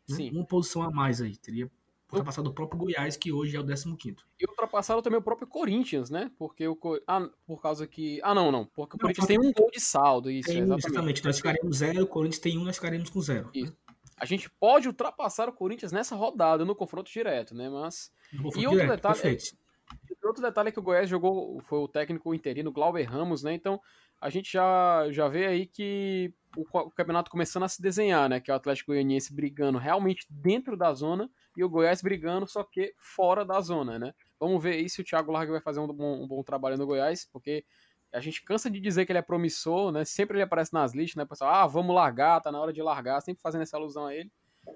né? 0.09 0.31
Uma 0.33 0.45
posição 0.45 0.83
a 0.83 0.91
mais 0.91 1.21
aí, 1.21 1.37
teria 1.37 1.71
ultrapassado 2.13 2.51
o 2.51 2.53
próprio 2.53 2.79
Goiás, 2.79 3.17
que 3.17 3.33
hoje 3.33 3.57
é 3.57 3.61
o 3.61 3.65
15 3.65 4.17
E 4.39 4.47
ultrapassaram 4.47 5.03
também 5.03 5.19
o 5.19 5.23
próprio 5.23 5.47
Corinthians, 5.47 6.11
né? 6.11 6.31
Porque 6.39 6.67
o 6.67 6.77
ah, 7.07 7.29
por 7.47 7.61
causa 7.61 7.87
que. 7.87 8.21
Ah, 8.23 8.35
não, 8.35 8.51
não. 8.51 8.67
Porque 8.67 8.97
o 8.97 8.99
não, 8.99 9.03
Corinthians 9.03 9.27
tem 9.27 9.39
um 9.39 9.53
gol 9.53 9.71
de 9.71 9.81
saldo, 9.81 10.31
isso, 10.31 10.49
tem, 10.49 10.59
exatamente. 10.59 10.87
exatamente. 10.87 11.25
Nós 11.25 11.37
ficaremos 11.37 11.77
zero, 11.77 12.03
o 12.03 12.07
Corinthians 12.07 12.41
tem 12.41 12.59
um, 12.59 12.65
nós 12.65 12.77
ficaremos 12.77 13.11
com 13.11 13.21
zero. 13.21 13.51
Né? 13.55 13.73
A 14.21 14.27
gente 14.27 14.51
pode 14.51 14.87
ultrapassar 14.87 15.49
o 15.49 15.53
Corinthians 15.53 15.93
nessa 15.93 16.15
rodada, 16.15 16.65
no 16.65 16.77
confronto 16.77 17.11
direto, 17.11 17.55
né? 17.55 17.71
Mas. 17.71 18.13
E 18.33 18.67
outro 18.67 18.83
direto, 18.83 18.91
detalhe. 18.91 19.21
É, 19.23 20.27
outro 20.27 20.43
detalhe 20.43 20.69
é 20.69 20.73
que 20.73 20.79
o 20.79 20.83
Goiás 20.83 21.09
jogou, 21.09 21.61
foi 21.63 21.79
o 21.79 21.89
técnico 21.89 22.35
interino, 22.35 22.71
Glauber 22.71 23.03
Ramos, 23.03 23.43
né? 23.43 23.55
Então, 23.55 23.81
a 24.21 24.29
gente 24.29 24.53
já, 24.53 25.11
já 25.11 25.27
vê 25.29 25.47
aí 25.47 25.67
que 25.67 26.33
o, 26.57 26.63
o, 26.63 26.91
campeonato 26.91 27.31
começando 27.31 27.63
a 27.63 27.69
se 27.69 27.81
desenhar, 27.81 28.29
né? 28.29 28.41
Que 28.41 28.51
é 28.51 28.55
o 28.55 28.57
Atlético 28.57 28.93
Goianiense 28.93 29.35
brigando 29.35 29.79
realmente 29.79 30.27
dentro 30.29 30.77
da 30.77 30.93
zona 30.93 31.31
e 31.57 31.65
o 31.65 31.69
Goiás 31.69 32.03
brigando, 32.03 32.47
só 32.47 32.63
que 32.63 32.95
fora 32.99 33.45
da 33.45 33.61
zona, 33.61 33.99
né? 33.99 34.13
Vamos 34.39 34.63
ver 34.63 34.75
aí 34.75 34.89
se 34.89 35.01
o 35.01 35.05
Thiago 35.05 35.33
Larga 35.33 35.53
vai 35.53 35.61
fazer 35.61 35.81
um 35.81 35.87
bom, 35.87 36.23
um 36.23 36.29
bom 36.29 36.43
trabalho 36.43 36.77
no 36.77 36.87
Goiás, 36.87 37.29
porque 37.33 37.65
a 38.13 38.21
gente 38.21 38.43
cansa 38.43 38.71
de 38.71 38.81
dizer 38.81 39.07
que 39.07 39.13
ele 39.13 39.19
é 39.19 39.23
promissor, 39.23 39.93
né? 39.93 40.05
Sempre 40.05 40.37
ele 40.37 40.43
aparece 40.43 40.73
nas 40.73 40.95
listas, 40.95 41.17
né? 41.17 41.25
Pessoal, 41.25 41.55
ah, 41.55 41.67
vamos 41.67 41.95
largar, 41.95 42.41
tá 42.41 42.51
na 42.51 42.61
hora 42.61 42.73
de 42.73 42.83
largar, 42.83 43.21
sempre 43.21 43.43
fazendo 43.43 43.63
essa 43.63 43.77
alusão 43.77 44.07
a 44.07 44.15
ele. 44.15 44.31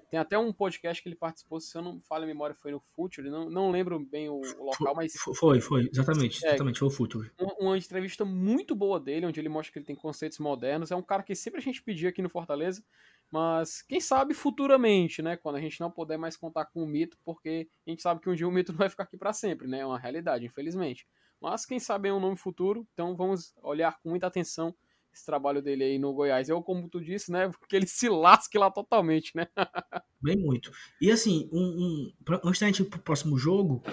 Tem 0.09 0.19
até 0.19 0.37
um 0.37 0.51
podcast 0.51 1.01
que 1.01 1.07
ele 1.07 1.15
participou, 1.15 1.59
se 1.59 1.77
eu 1.77 1.81
não 1.81 2.01
falo 2.01 2.23
a 2.23 2.27
memória, 2.27 2.55
foi 2.55 2.71
no 2.71 2.79
Future, 2.79 3.29
não, 3.29 3.49
não 3.49 3.69
lembro 3.69 3.99
bem 3.99 4.29
o, 4.29 4.41
o 4.41 4.65
local, 4.65 4.95
mas. 4.95 5.13
Foi, 5.13 5.61
foi, 5.61 5.89
exatamente, 5.91 6.43
é, 6.45 6.49
exatamente, 6.49 6.79
foi 6.79 6.87
o 6.87 6.91
Future. 6.91 7.31
Uma, 7.39 7.53
uma, 7.59 7.77
entrevista 7.77 8.25
muito 8.25 8.75
boa 8.75 8.99
dele, 8.99 9.25
onde 9.25 9.39
ele 9.39 9.49
mostra 9.49 9.71
que 9.71 9.79
ele 9.79 9.85
tem 9.85 9.95
conceitos 9.95 10.39
modernos. 10.39 10.91
É 10.91 10.95
um 10.95 11.03
cara 11.03 11.23
que 11.23 11.35
sempre 11.35 11.59
a 11.59 11.63
gente 11.63 11.83
pedia 11.83 12.09
aqui 12.09 12.21
no 12.21 12.29
Fortaleza, 12.29 12.83
mas 13.31 13.81
quem 13.83 13.99
sabe 13.99 14.33
futuramente, 14.33 15.21
né? 15.21 15.37
Quando 15.37 15.57
a 15.57 15.61
gente 15.61 15.79
não 15.79 15.91
puder 15.91 16.17
mais 16.17 16.35
contar 16.35 16.65
com 16.65 16.83
o 16.83 16.87
mito, 16.87 17.17
porque 17.23 17.67
a 17.85 17.89
gente 17.89 18.01
sabe 18.01 18.21
que 18.21 18.29
um 18.29 18.35
dia 18.35 18.47
o 18.47 18.51
mito 18.51 18.71
não 18.73 18.79
vai 18.79 18.89
ficar 18.89 19.03
aqui 19.03 19.17
para 19.17 19.33
sempre, 19.33 19.67
né? 19.67 19.79
É 19.79 19.85
uma 19.85 19.99
realidade, 19.99 20.45
infelizmente. 20.45 21.07
Mas 21.45 21.63
quem 21.63 21.79
sabe 21.79 22.09
é 22.09 22.13
um 22.13 22.19
nome 22.19 22.35
futuro, 22.35 22.87
então 22.91 23.15
vamos 23.15 23.53
olhar 23.61 23.99
com 24.01 24.09
muita 24.09 24.25
atenção 24.25 24.73
esse 25.13 25.23
trabalho 25.23 25.61
dele 25.61 25.83
aí 25.83 25.99
no 25.99 26.11
Goiás. 26.11 26.49
Eu, 26.49 26.59
como 26.59 26.89
tu 26.89 26.99
disse, 26.99 27.31
né? 27.31 27.47
Porque 27.59 27.75
ele 27.75 27.85
se 27.85 28.09
lasque 28.09 28.57
lá 28.57 28.71
totalmente, 28.71 29.31
né? 29.35 29.45
Bem 30.19 30.37
muito. 30.37 30.71
E 30.99 31.11
assim, 31.11 31.47
um, 31.53 31.61
um, 31.61 32.13
antes 32.43 32.59
da 32.59 32.65
gente 32.65 32.81
ir 32.81 32.85
pro 32.85 32.99
próximo 32.99 33.37
jogo, 33.37 33.83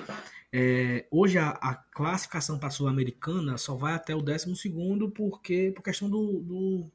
é, 0.51 1.07
hoje 1.11 1.37
a, 1.37 1.51
a 1.51 1.75
classificação 1.75 2.59
para 2.59 2.69
a 2.69 2.71
Sul-Americana 2.71 3.59
só 3.59 3.75
vai 3.75 3.93
até 3.93 4.15
o 4.15 4.23
12 4.23 4.71
porque 5.15 5.73
por 5.77 5.83
questão 5.83 6.09
do. 6.09 6.41
do 6.41 6.91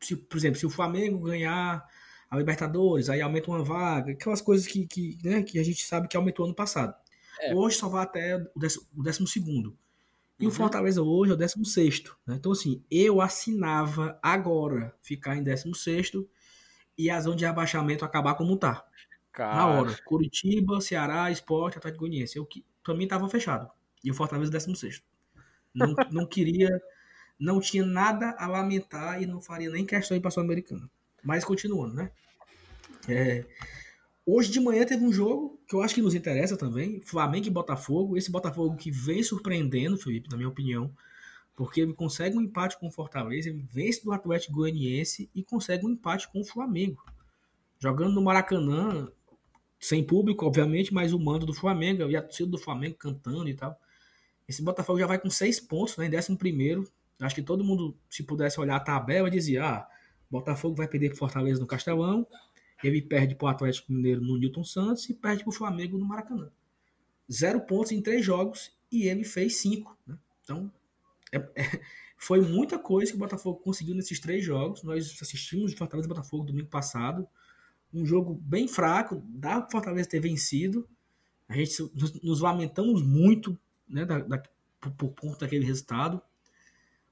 se, 0.00 0.16
por 0.16 0.38
exemplo, 0.38 0.58
se 0.58 0.64
o 0.64 0.70
Flamengo 0.70 1.18
ganhar 1.18 1.86
a 2.30 2.38
Libertadores, 2.38 3.10
aí 3.10 3.20
aumenta 3.20 3.50
uma 3.50 3.62
vaga, 3.62 4.12
aquelas 4.12 4.40
coisas 4.40 4.66
que, 4.66 4.86
que, 4.86 5.18
né, 5.22 5.42
que 5.42 5.58
a 5.58 5.62
gente 5.62 5.84
sabe 5.84 6.08
que 6.08 6.16
aumentou 6.16 6.46
ano 6.46 6.54
passado. 6.54 6.94
É. 7.42 7.54
Hoje 7.54 7.76
só 7.76 7.86
vai 7.86 8.04
até 8.04 8.36
o 8.56 9.02
12 9.02 9.26
segundo. 9.26 9.76
E 10.40 10.44
uhum. 10.44 10.48
o 10.48 10.54
Fortaleza 10.54 11.02
hoje 11.02 11.32
é 11.32 11.34
o 11.34 11.36
16. 11.36 12.04
Né? 12.26 12.36
Então, 12.36 12.52
assim, 12.52 12.82
eu 12.90 13.20
assinava 13.20 14.18
agora 14.22 14.94
ficar 15.02 15.36
em 15.36 15.42
16 15.42 16.12
e 16.96 17.10
a 17.10 17.20
zona 17.20 17.36
de 17.36 17.44
abaixamento 17.44 18.04
acabar 18.04 18.34
como 18.34 18.56
tá. 18.56 18.84
Cara. 19.32 19.54
Na 19.54 19.66
hora. 19.66 19.98
Curitiba, 20.04 20.80
Ceará, 20.80 21.30
Esporte, 21.30 21.76
Atlético 21.76 22.00
Goianiense. 22.00 22.38
Eu, 22.38 22.48
pra 22.82 22.94
mim 22.94 23.06
tava 23.06 23.28
fechado. 23.28 23.70
E 24.02 24.10
o 24.10 24.14
Fortaleza 24.14 24.50
16. 24.50 25.02
Não, 25.74 25.94
não 26.10 26.26
queria, 26.26 26.70
não 27.38 27.60
tinha 27.60 27.84
nada 27.84 28.34
a 28.38 28.46
lamentar 28.46 29.22
e 29.22 29.26
não 29.26 29.42
faria 29.42 29.70
nem 29.70 29.84
questão 29.84 30.14
de 30.14 30.20
ir 30.20 30.22
pra 30.22 30.30
Sul-Americana. 30.30 30.90
Mas 31.22 31.44
continuando, 31.44 31.94
né? 31.94 32.10
É, 33.06 33.44
hoje 34.32 34.50
de 34.50 34.60
manhã 34.60 34.84
teve 34.84 35.04
um 35.04 35.12
jogo 35.12 35.58
que 35.66 35.74
eu 35.74 35.82
acho 35.82 35.94
que 35.94 36.02
nos 36.02 36.14
interessa 36.14 36.56
também, 36.56 37.00
Flamengo 37.00 37.46
e 37.46 37.50
Botafogo. 37.50 38.16
Esse 38.16 38.30
Botafogo 38.30 38.76
que 38.76 38.90
vem 38.90 39.22
surpreendendo, 39.22 39.96
Felipe, 39.96 40.30
na 40.30 40.36
minha 40.36 40.48
opinião, 40.48 40.94
porque 41.56 41.80
ele 41.80 41.92
consegue 41.92 42.36
um 42.36 42.40
empate 42.40 42.78
com 42.78 42.88
o 42.88 42.90
Fortaleza, 42.90 43.48
ele 43.48 43.66
vence 43.70 44.04
do 44.04 44.12
Atlético 44.12 44.54
Goianiense 44.54 45.30
e 45.34 45.42
consegue 45.42 45.84
um 45.84 45.90
empate 45.90 46.30
com 46.30 46.40
o 46.40 46.44
Flamengo. 46.44 47.02
Jogando 47.78 48.12
no 48.12 48.22
Maracanã, 48.22 49.10
sem 49.78 50.04
público, 50.04 50.46
obviamente, 50.46 50.92
mas 50.92 51.12
o 51.12 51.18
mando 51.18 51.46
do 51.46 51.54
Flamengo 51.54 52.08
e 52.10 52.16
a 52.16 52.22
torcida 52.22 52.50
do 52.50 52.58
Flamengo 52.58 52.96
cantando 52.96 53.48
e 53.48 53.54
tal. 53.54 53.76
Esse 54.46 54.62
Botafogo 54.62 54.98
já 54.98 55.06
vai 55.06 55.18
com 55.18 55.30
seis 55.30 55.58
pontos, 55.58 55.96
né, 55.96 56.06
em 56.06 56.10
décimo 56.10 56.36
primeiro. 56.36 56.86
Acho 57.20 57.34
que 57.34 57.42
todo 57.42 57.64
mundo, 57.64 57.96
se 58.08 58.22
pudesse 58.22 58.60
olhar 58.60 58.76
a 58.76 58.80
tabela, 58.80 59.30
dizia, 59.30 59.64
ah, 59.64 59.88
Botafogo 60.30 60.76
vai 60.76 60.86
perder 60.86 61.08
para 61.08 61.18
Fortaleza 61.18 61.60
no 61.60 61.66
Castelão, 61.66 62.26
ele 62.82 63.02
perde 63.02 63.34
para 63.34 63.46
o 63.46 63.48
Atlético 63.48 63.92
Mineiro 63.92 64.20
no 64.20 64.38
Newton 64.38 64.64
Santos 64.64 65.08
e 65.08 65.14
perde 65.14 65.42
para 65.42 65.50
o 65.50 65.54
Flamengo 65.54 65.98
no 65.98 66.04
Maracanã. 66.04 66.50
Zero 67.30 67.60
pontos 67.60 67.92
em 67.92 68.02
três 68.02 68.24
jogos 68.24 68.72
e 68.90 69.08
ele 69.08 69.24
fez 69.24 69.56
cinco. 69.56 69.96
Né? 70.06 70.18
Então, 70.42 70.72
é, 71.32 71.38
é, 71.54 71.80
foi 72.16 72.40
muita 72.40 72.78
coisa 72.78 73.10
que 73.10 73.16
o 73.16 73.20
Botafogo 73.20 73.60
conseguiu 73.60 73.94
nesses 73.94 74.18
três 74.18 74.44
jogos. 74.44 74.82
Nós 74.82 75.16
assistimos 75.20 75.72
Fortaleza 75.74 76.06
e 76.06 76.08
Botafogo 76.08 76.44
domingo 76.44 76.68
passado. 76.68 77.26
Um 77.92 78.04
jogo 78.04 78.34
bem 78.34 78.68
fraco, 78.68 79.22
dá 79.26 79.60
para 79.60 79.70
Fortaleza 79.70 80.08
ter 80.08 80.20
vencido. 80.20 80.88
A 81.48 81.54
gente 81.54 81.82
nos, 81.94 82.22
nos 82.22 82.40
lamentamos 82.40 83.02
muito 83.02 83.58
né, 83.88 84.04
da, 84.04 84.18
da, 84.20 84.42
por, 84.80 84.92
por 84.92 85.14
conta 85.14 85.40
daquele 85.40 85.64
resultado. 85.64 86.20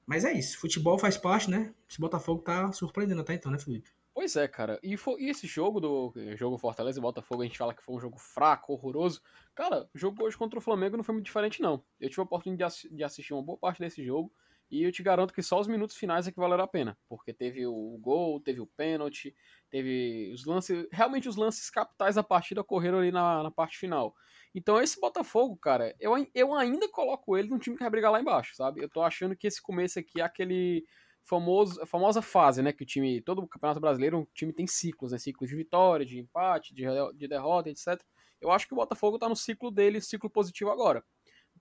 Mas 0.07 0.25
é 0.25 0.33
isso, 0.33 0.59
futebol 0.59 0.99
faz 0.99 1.19
parte, 1.19 1.51
né? 1.51 1.75
Esse 1.89 2.01
Botafogo 2.01 2.41
tá 2.41 2.73
surpreendendo 2.73 3.21
até 3.21 3.35
então, 3.35 3.53
né, 3.53 3.59
Felipe? 3.59 3.91
Pois 4.19 4.35
é, 4.35 4.49
cara. 4.49 4.81
E, 4.83 4.97
foi, 4.97 5.23
e 5.23 5.31
esse 5.31 5.47
jogo 5.47 5.79
do 5.79 6.13
jogo 6.35 6.59
Fortaleza 6.59 6.99
e 6.99 7.01
Botafogo, 7.01 7.41
a 7.41 7.45
gente 7.45 7.57
fala 7.57 7.73
que 7.73 7.85
foi 7.85 7.95
um 7.95 8.01
jogo 8.01 8.19
fraco, 8.19 8.73
horroroso. 8.73 9.23
Cara, 9.55 9.89
o 9.95 9.97
jogo 9.97 10.25
hoje 10.25 10.37
contra 10.37 10.59
o 10.59 10.61
Flamengo 10.61 10.97
não 10.97 11.05
foi 11.05 11.13
muito 11.13 11.27
diferente, 11.27 11.63
não. 11.63 11.85
Eu 12.01 12.09
tive 12.09 12.23
a 12.23 12.25
oportunidade 12.25 12.89
de 12.91 13.05
assistir 13.05 13.33
uma 13.33 13.45
boa 13.45 13.57
parte 13.57 13.79
desse 13.79 14.05
jogo. 14.05 14.33
E 14.69 14.83
eu 14.83 14.91
te 14.91 15.05
garanto 15.05 15.33
que 15.33 15.41
só 15.41 15.61
os 15.61 15.69
minutos 15.69 15.95
finais 15.97 16.27
é 16.27 16.33
que 16.33 16.41
valeram 16.41 16.65
a 16.65 16.67
pena. 16.67 16.99
Porque 17.09 17.33
teve 17.33 17.65
o 17.65 17.97
gol, 18.01 18.41
teve 18.41 18.61
o 18.61 18.67
pênalti, 18.67 19.33
teve 19.71 20.33
os 20.35 20.45
lances. 20.45 20.89
Realmente 20.91 21.29
os 21.29 21.37
lances 21.37 21.71
capitais 21.71 22.17
da 22.17 22.25
partida 22.25 22.63
ocorreram 22.63 22.99
ali 22.99 23.13
na, 23.13 23.45
na 23.45 23.53
parte 23.53 23.79
final. 23.79 24.13
Então 24.53 24.83
esse 24.83 25.01
Botafogo, 25.01 25.57
cara, 25.57 25.95
eu, 26.01 26.15
eu 26.35 26.55
ainda 26.55 26.89
coloco 26.89 27.37
ele 27.37 27.51
num 27.51 27.59
time 27.61 27.77
que 27.77 27.85
vai 27.85 27.91
brigar 27.91 28.11
lá 28.11 28.21
embaixo, 28.21 28.57
sabe? 28.57 28.83
Eu 28.83 28.89
tô 28.89 29.01
achando 29.01 29.37
que 29.37 29.47
esse 29.47 29.63
começo 29.63 29.97
aqui 30.01 30.21
é 30.21 30.25
aquele 30.25 30.85
famoso, 31.29 31.81
a 31.83 31.87
famosa 31.87 32.23
fase, 32.23 32.63
né? 32.63 32.73
Que 32.73 32.83
o 32.83 32.87
time, 32.87 33.21
todo 33.21 33.43
o 33.43 33.47
Campeonato 33.47 33.81
Brasileiro, 33.81 34.21
o 34.21 34.29
time 34.35 34.53
tem 34.53 34.67
ciclos, 34.67 35.13
né? 35.13 35.19
Ciclos 35.19 35.51
de 35.51 35.57
vitória, 35.57 36.07
de 36.07 36.19
empate, 36.19 36.75
de, 36.75 36.85
de 37.15 37.29
derrota, 37.29 37.69
etc. 37.69 38.03
Eu 38.41 38.51
acho 38.51 38.67
que 38.67 38.73
o 38.73 38.77
Botafogo 38.77 39.19
tá 39.19 39.29
no 39.29 39.37
ciclo 39.37 39.71
dele, 39.71 40.01
ciclo 40.01 40.31
positivo 40.31 40.71
agora. 40.71 41.05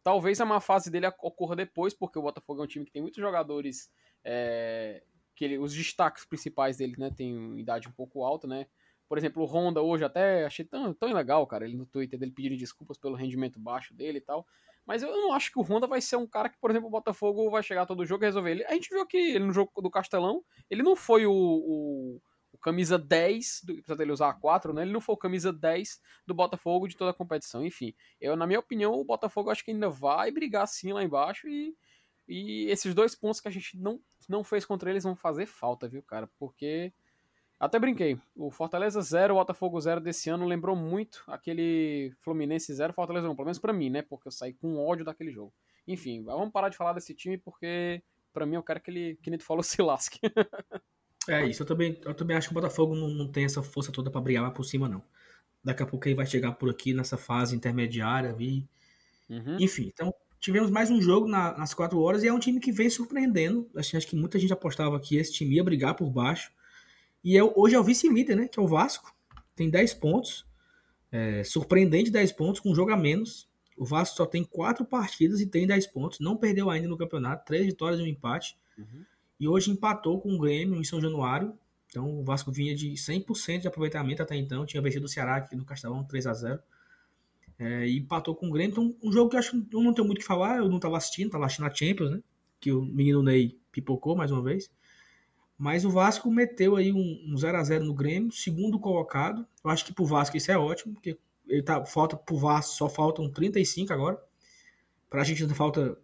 Talvez 0.03 0.39
a 0.39 0.45
má 0.45 0.61
fase 0.61 0.89
dele 0.89 1.07
ocorra 1.21 1.55
depois, 1.55 1.93
porque 1.93 2.17
o 2.17 2.21
Botafogo 2.21 2.61
é 2.61 2.63
um 2.63 2.67
time 2.67 2.85
que 2.85 2.91
tem 2.91 3.01
muitos 3.01 3.19
jogadores. 3.19 3.91
É, 4.23 5.03
que 5.35 5.45
ele, 5.45 5.59
os 5.59 5.73
destaques 5.73 6.25
principais 6.25 6.77
dele, 6.77 6.95
né? 6.97 7.11
Tem 7.15 7.59
idade 7.59 7.87
um 7.87 7.91
pouco 7.91 8.23
alta, 8.23 8.47
né? 8.47 8.65
Por 9.07 9.17
exemplo, 9.17 9.43
o 9.43 9.45
Honda 9.45 9.81
hoje 9.81 10.03
até 10.03 10.45
achei 10.45 10.65
tão, 10.65 10.93
tão 10.93 11.13
legal, 11.13 11.45
cara. 11.45 11.65
Ele 11.65 11.77
no 11.77 11.85
Twitter 11.85 12.19
dele 12.19 12.31
pedindo 12.31 12.57
desculpas 12.57 12.97
pelo 12.97 13.15
rendimento 13.15 13.59
baixo 13.59 13.93
dele 13.93 14.17
e 14.17 14.21
tal. 14.21 14.45
Mas 14.87 15.03
eu 15.03 15.11
não 15.11 15.33
acho 15.33 15.51
que 15.51 15.59
o 15.59 15.61
Honda 15.61 15.85
vai 15.85 15.99
ser 15.99 16.15
um 16.15 16.25
cara 16.25 16.47
que, 16.47 16.57
por 16.57 16.71
exemplo, 16.71 16.87
o 16.87 16.91
Botafogo 16.91 17.49
vai 17.51 17.61
chegar 17.61 17.85
todo 17.85 18.05
jogo 18.05 18.23
e 18.23 18.27
resolver 18.27 18.51
ele. 18.51 18.65
A 18.65 18.73
gente 18.73 18.89
viu 18.89 19.05
que 19.05 19.17
ele 19.17 19.45
no 19.45 19.51
jogo 19.51 19.69
do 19.81 19.91
Castelão, 19.91 20.41
ele 20.69 20.81
não 20.81 20.95
foi 20.95 21.25
o, 21.25 21.33
o, 21.33 22.21
o 22.53 22.57
camisa 22.57 22.97
10, 22.97 23.63
do, 23.65 23.73
apesar 23.73 23.95
dele 23.95 24.13
usar 24.13 24.29
a 24.29 24.33
4, 24.33 24.73
né? 24.73 24.83
Ele 24.83 24.93
não 24.93 25.01
foi 25.01 25.13
o 25.13 25.17
camisa 25.17 25.51
10 25.51 25.99
do 26.25 26.33
Botafogo 26.33 26.87
de 26.87 26.95
toda 26.95 27.11
a 27.11 27.13
competição. 27.13 27.65
Enfim, 27.65 27.93
eu, 28.21 28.37
na 28.37 28.47
minha 28.47 28.59
opinião, 28.59 28.93
o 28.93 29.03
Botafogo 29.03 29.49
acho 29.49 29.63
que 29.65 29.71
ainda 29.71 29.89
vai 29.89 30.31
brigar 30.31 30.65
sim 30.65 30.93
lá 30.93 31.03
embaixo 31.03 31.49
e, 31.49 31.75
e 32.25 32.67
esses 32.69 32.95
dois 32.95 33.13
pontos 33.13 33.41
que 33.41 33.49
a 33.49 33.51
gente 33.51 33.77
não, 33.77 33.99
não 34.29 34.41
fez 34.41 34.63
contra 34.63 34.89
eles 34.89 35.03
vão 35.03 35.17
fazer 35.17 35.47
falta, 35.47 35.89
viu, 35.89 36.01
cara? 36.01 36.29
Porque 36.39 36.93
até 37.59 37.79
brinquei. 37.79 38.19
O 38.35 38.51
Fortaleza 38.51 39.01
0, 39.01 39.33
o 39.33 39.37
Botafogo 39.37 39.79
0 39.79 39.99
desse 39.99 40.29
ano 40.29 40.45
lembrou 40.45 40.75
muito 40.75 41.23
aquele 41.27 42.13
Fluminense 42.21 42.73
0, 42.73 42.93
Fortaleza 42.93 43.29
1. 43.29 43.35
Pelo 43.35 43.45
menos 43.45 43.59
pra 43.59 43.73
mim, 43.73 43.89
né? 43.89 44.01
Porque 44.01 44.27
eu 44.27 44.31
saí 44.31 44.53
com 44.53 44.77
ódio 44.77 45.03
daquele 45.03 45.31
jogo. 45.31 45.53
Enfim, 45.87 46.23
vamos 46.23 46.51
parar 46.51 46.69
de 46.69 46.77
falar 46.77 46.93
desse 46.93 47.15
time 47.15 47.37
porque, 47.37 48.01
pra 48.31 48.45
mim, 48.45 48.55
eu 48.55 48.63
quero 48.63 48.79
que 48.81 48.91
ele, 48.91 49.19
que 49.21 49.37
tu 49.37 49.43
falou, 49.43 49.63
se 49.63 49.81
lasque. 49.81 50.19
é 51.27 51.47
isso. 51.47 51.63
Eu 51.63 51.67
também, 51.67 51.99
eu 52.05 52.13
também 52.13 52.37
acho 52.37 52.49
que 52.49 52.53
o 52.53 52.59
Botafogo 52.59 52.93
não, 52.93 53.09
não 53.09 53.31
tem 53.31 53.45
essa 53.45 53.63
força 53.63 53.91
toda 53.91 54.11
pra 54.11 54.21
brigar 54.21 54.43
lá 54.43 54.51
por 54.51 54.63
cima, 54.63 54.87
não. 54.87 55.03
Daqui 55.63 55.81
a 55.81 55.85
pouco 55.85 56.07
ele 56.07 56.15
vai 56.15 56.25
chegar 56.25 56.51
por 56.53 56.69
aqui 56.69 56.93
nessa 56.93 57.17
fase 57.17 57.55
intermediária. 57.55 58.33
Vi. 58.33 58.67
Uhum. 59.29 59.57
Enfim, 59.59 59.91
então 59.93 60.13
tivemos 60.39 60.69
mais 60.69 60.91
um 60.91 61.01
jogo 61.01 61.27
na, 61.27 61.57
nas 61.57 61.73
quatro 61.73 61.99
horas 61.99 62.23
e 62.23 62.27
é 62.27 62.33
um 62.33 62.39
time 62.39 62.59
que 62.59 62.71
vem 62.71 62.89
surpreendendo. 62.89 63.69
Acho, 63.75 63.97
acho 63.97 64.07
que 64.07 64.15
muita 64.15 64.37
gente 64.37 64.53
apostava 64.53 64.99
que 64.99 65.17
esse 65.17 65.33
time 65.33 65.55
ia 65.55 65.63
brigar 65.63 65.95
por 65.95 66.09
baixo. 66.09 66.51
E 67.27 67.35
é, 67.37 67.43
hoje 67.43 67.75
é 67.75 67.79
o 67.79 67.83
vice-líder, 67.83 68.37
né? 68.37 68.47
Que 68.47 68.57
é 68.57 68.63
o 68.63 68.67
Vasco. 68.69 69.13
Tem 69.53 69.69
10 69.69 69.95
pontos. 69.95 70.47
É, 71.11 71.43
surpreendente 71.43 72.09
10 72.09 72.31
pontos, 72.31 72.61
com 72.61 72.71
um 72.71 72.75
jogo 72.75 72.91
a 72.91 72.95
menos. 72.95 73.49
O 73.75 73.83
Vasco 73.83 74.15
só 74.15 74.25
tem 74.25 74.45
4 74.45 74.85
partidas 74.85 75.41
e 75.41 75.45
tem 75.45 75.67
10 75.67 75.87
pontos. 75.87 76.21
Não 76.21 76.37
perdeu 76.37 76.69
ainda 76.69 76.87
no 76.87 76.97
campeonato. 76.97 77.43
3 77.43 77.65
vitórias 77.65 77.99
e 77.99 78.03
um 78.03 78.07
empate. 78.07 78.57
Uhum. 78.77 79.03
E 79.41 79.45
hoje 79.45 79.69
empatou 79.69 80.21
com 80.21 80.35
o 80.35 80.39
Grêmio 80.39 80.79
em 80.79 80.85
São 80.85 81.01
Januário. 81.01 81.53
Então 81.89 82.17
o 82.17 82.23
Vasco 82.23 82.49
vinha 82.49 82.73
de 82.73 82.91
100% 82.93 83.59
de 83.59 83.67
aproveitamento 83.67 84.23
até 84.23 84.37
então. 84.37 84.65
Tinha 84.65 84.81
vencido 84.81 85.03
o 85.05 85.09
Ceará 85.09 85.35
aqui 85.35 85.53
no 85.53 85.65
Castelão 85.65 86.05
3 86.05 86.27
a 86.27 86.33
0 86.33 86.61
é, 87.59 87.89
e 87.89 87.97
empatou 87.97 88.35
com 88.35 88.47
o 88.47 88.51
Grêmio. 88.53 88.71
Então, 88.71 88.95
um 89.03 89.11
jogo 89.11 89.31
que 89.31 89.35
eu 89.35 89.39
acho 89.41 89.51
que 89.51 89.75
eu 89.75 89.83
não 89.83 89.93
tenho 89.93 90.07
muito 90.07 90.19
o 90.19 90.21
que 90.21 90.25
falar. 90.25 90.59
Eu 90.59 90.69
não 90.69 90.77
estava 90.77 90.95
assistindo, 90.95 91.25
estava 91.25 91.45
assistindo 91.45 91.65
a 91.65 91.75
Champions, 91.75 92.09
né? 92.09 92.23
Que 92.57 92.71
o 92.71 92.85
menino 92.85 93.21
Ney 93.21 93.59
pipocou 93.69 94.15
mais 94.15 94.31
uma 94.31 94.41
vez. 94.41 94.71
Mas 95.57 95.83
o 95.83 95.89
Vasco 95.89 96.29
meteu 96.29 96.75
aí 96.75 96.93
um, 96.93 97.35
0 97.35 97.57
a 97.57 97.63
0 97.63 97.85
no 97.85 97.93
Grêmio, 97.93 98.31
segundo 98.31 98.79
colocado. 98.79 99.45
Eu 99.63 99.71
acho 99.71 99.83
que 99.83 99.93
pro 99.93 100.05
Vasco 100.05 100.37
isso 100.37 100.51
é 100.51 100.57
ótimo, 100.57 100.93
porque 100.93 101.17
ele 101.47 101.63
tá, 101.63 101.83
falta 101.83 102.15
pro 102.15 102.37
Vasco 102.37 102.75
só 102.75 102.87
faltam 102.87 103.31
35 103.31 103.91
agora. 103.91 104.21
Pra 105.09 105.23
gente 105.23 105.41
ainda 105.41 105.55
falta 105.55 105.97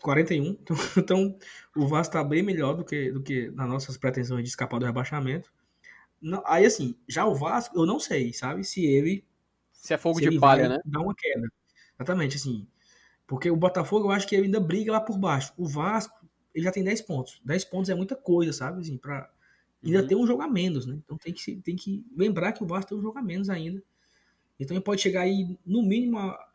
41. 0.00 0.56
Então, 0.62 0.76
então 0.96 1.38
o 1.76 1.86
Vasco 1.86 2.12
tá 2.12 2.24
bem 2.24 2.42
melhor 2.42 2.74
do 2.74 2.84
que, 2.84 3.12
do 3.12 3.22
que 3.22 3.50
nas 3.50 3.68
nossas 3.68 3.98
pretensões 3.98 4.42
de 4.42 4.48
escapar 4.48 4.78
do 4.78 4.86
rebaixamento. 4.86 5.52
Não, 6.20 6.42
aí 6.46 6.64
assim, 6.64 6.96
já 7.06 7.26
o 7.26 7.34
Vasco, 7.34 7.78
eu 7.78 7.84
não 7.84 8.00
sei, 8.00 8.32
sabe? 8.32 8.64
Se 8.64 8.84
ele. 8.84 9.26
Se 9.72 9.94
é 9.94 9.98
fogo 9.98 10.18
se 10.18 10.28
de 10.28 10.38
palha, 10.38 10.68
né? 10.68 10.78
Dar 10.84 11.00
uma 11.00 11.14
queda. 11.14 11.48
Exatamente, 11.96 12.36
assim. 12.36 12.66
Porque 13.26 13.50
o 13.50 13.56
Botafogo 13.56 14.06
eu 14.06 14.10
acho 14.10 14.26
que 14.26 14.34
ele 14.34 14.46
ainda 14.46 14.58
briga 14.58 14.92
lá 14.92 15.00
por 15.00 15.18
baixo. 15.18 15.52
O 15.56 15.66
Vasco 15.66 16.27
ele 16.54 16.64
já 16.64 16.72
tem 16.72 16.84
10 16.84 17.02
pontos. 17.02 17.40
10 17.44 17.64
pontos 17.66 17.90
é 17.90 17.94
muita 17.94 18.16
coisa, 18.16 18.52
sabe? 18.52 18.80
Assim, 18.80 18.96
pra... 18.96 19.30
Ainda 19.84 20.02
uhum. 20.02 20.06
tem 20.08 20.16
um 20.16 20.26
jogo 20.26 20.42
a 20.42 20.48
menos, 20.48 20.86
né? 20.86 20.98
Então 21.04 21.16
tem 21.16 21.32
que, 21.32 21.56
tem 21.56 21.76
que 21.76 22.04
lembrar 22.16 22.52
que 22.52 22.64
o 22.64 22.66
Vasco 22.66 22.88
tem 22.88 22.98
um 22.98 23.02
jogo 23.02 23.18
a 23.18 23.22
menos 23.22 23.48
ainda. 23.48 23.82
Então 24.58 24.76
ele 24.76 24.84
pode 24.84 25.00
chegar 25.00 25.22
aí, 25.22 25.56
no 25.64 25.82
mínimo, 25.82 26.18
a, 26.18 26.48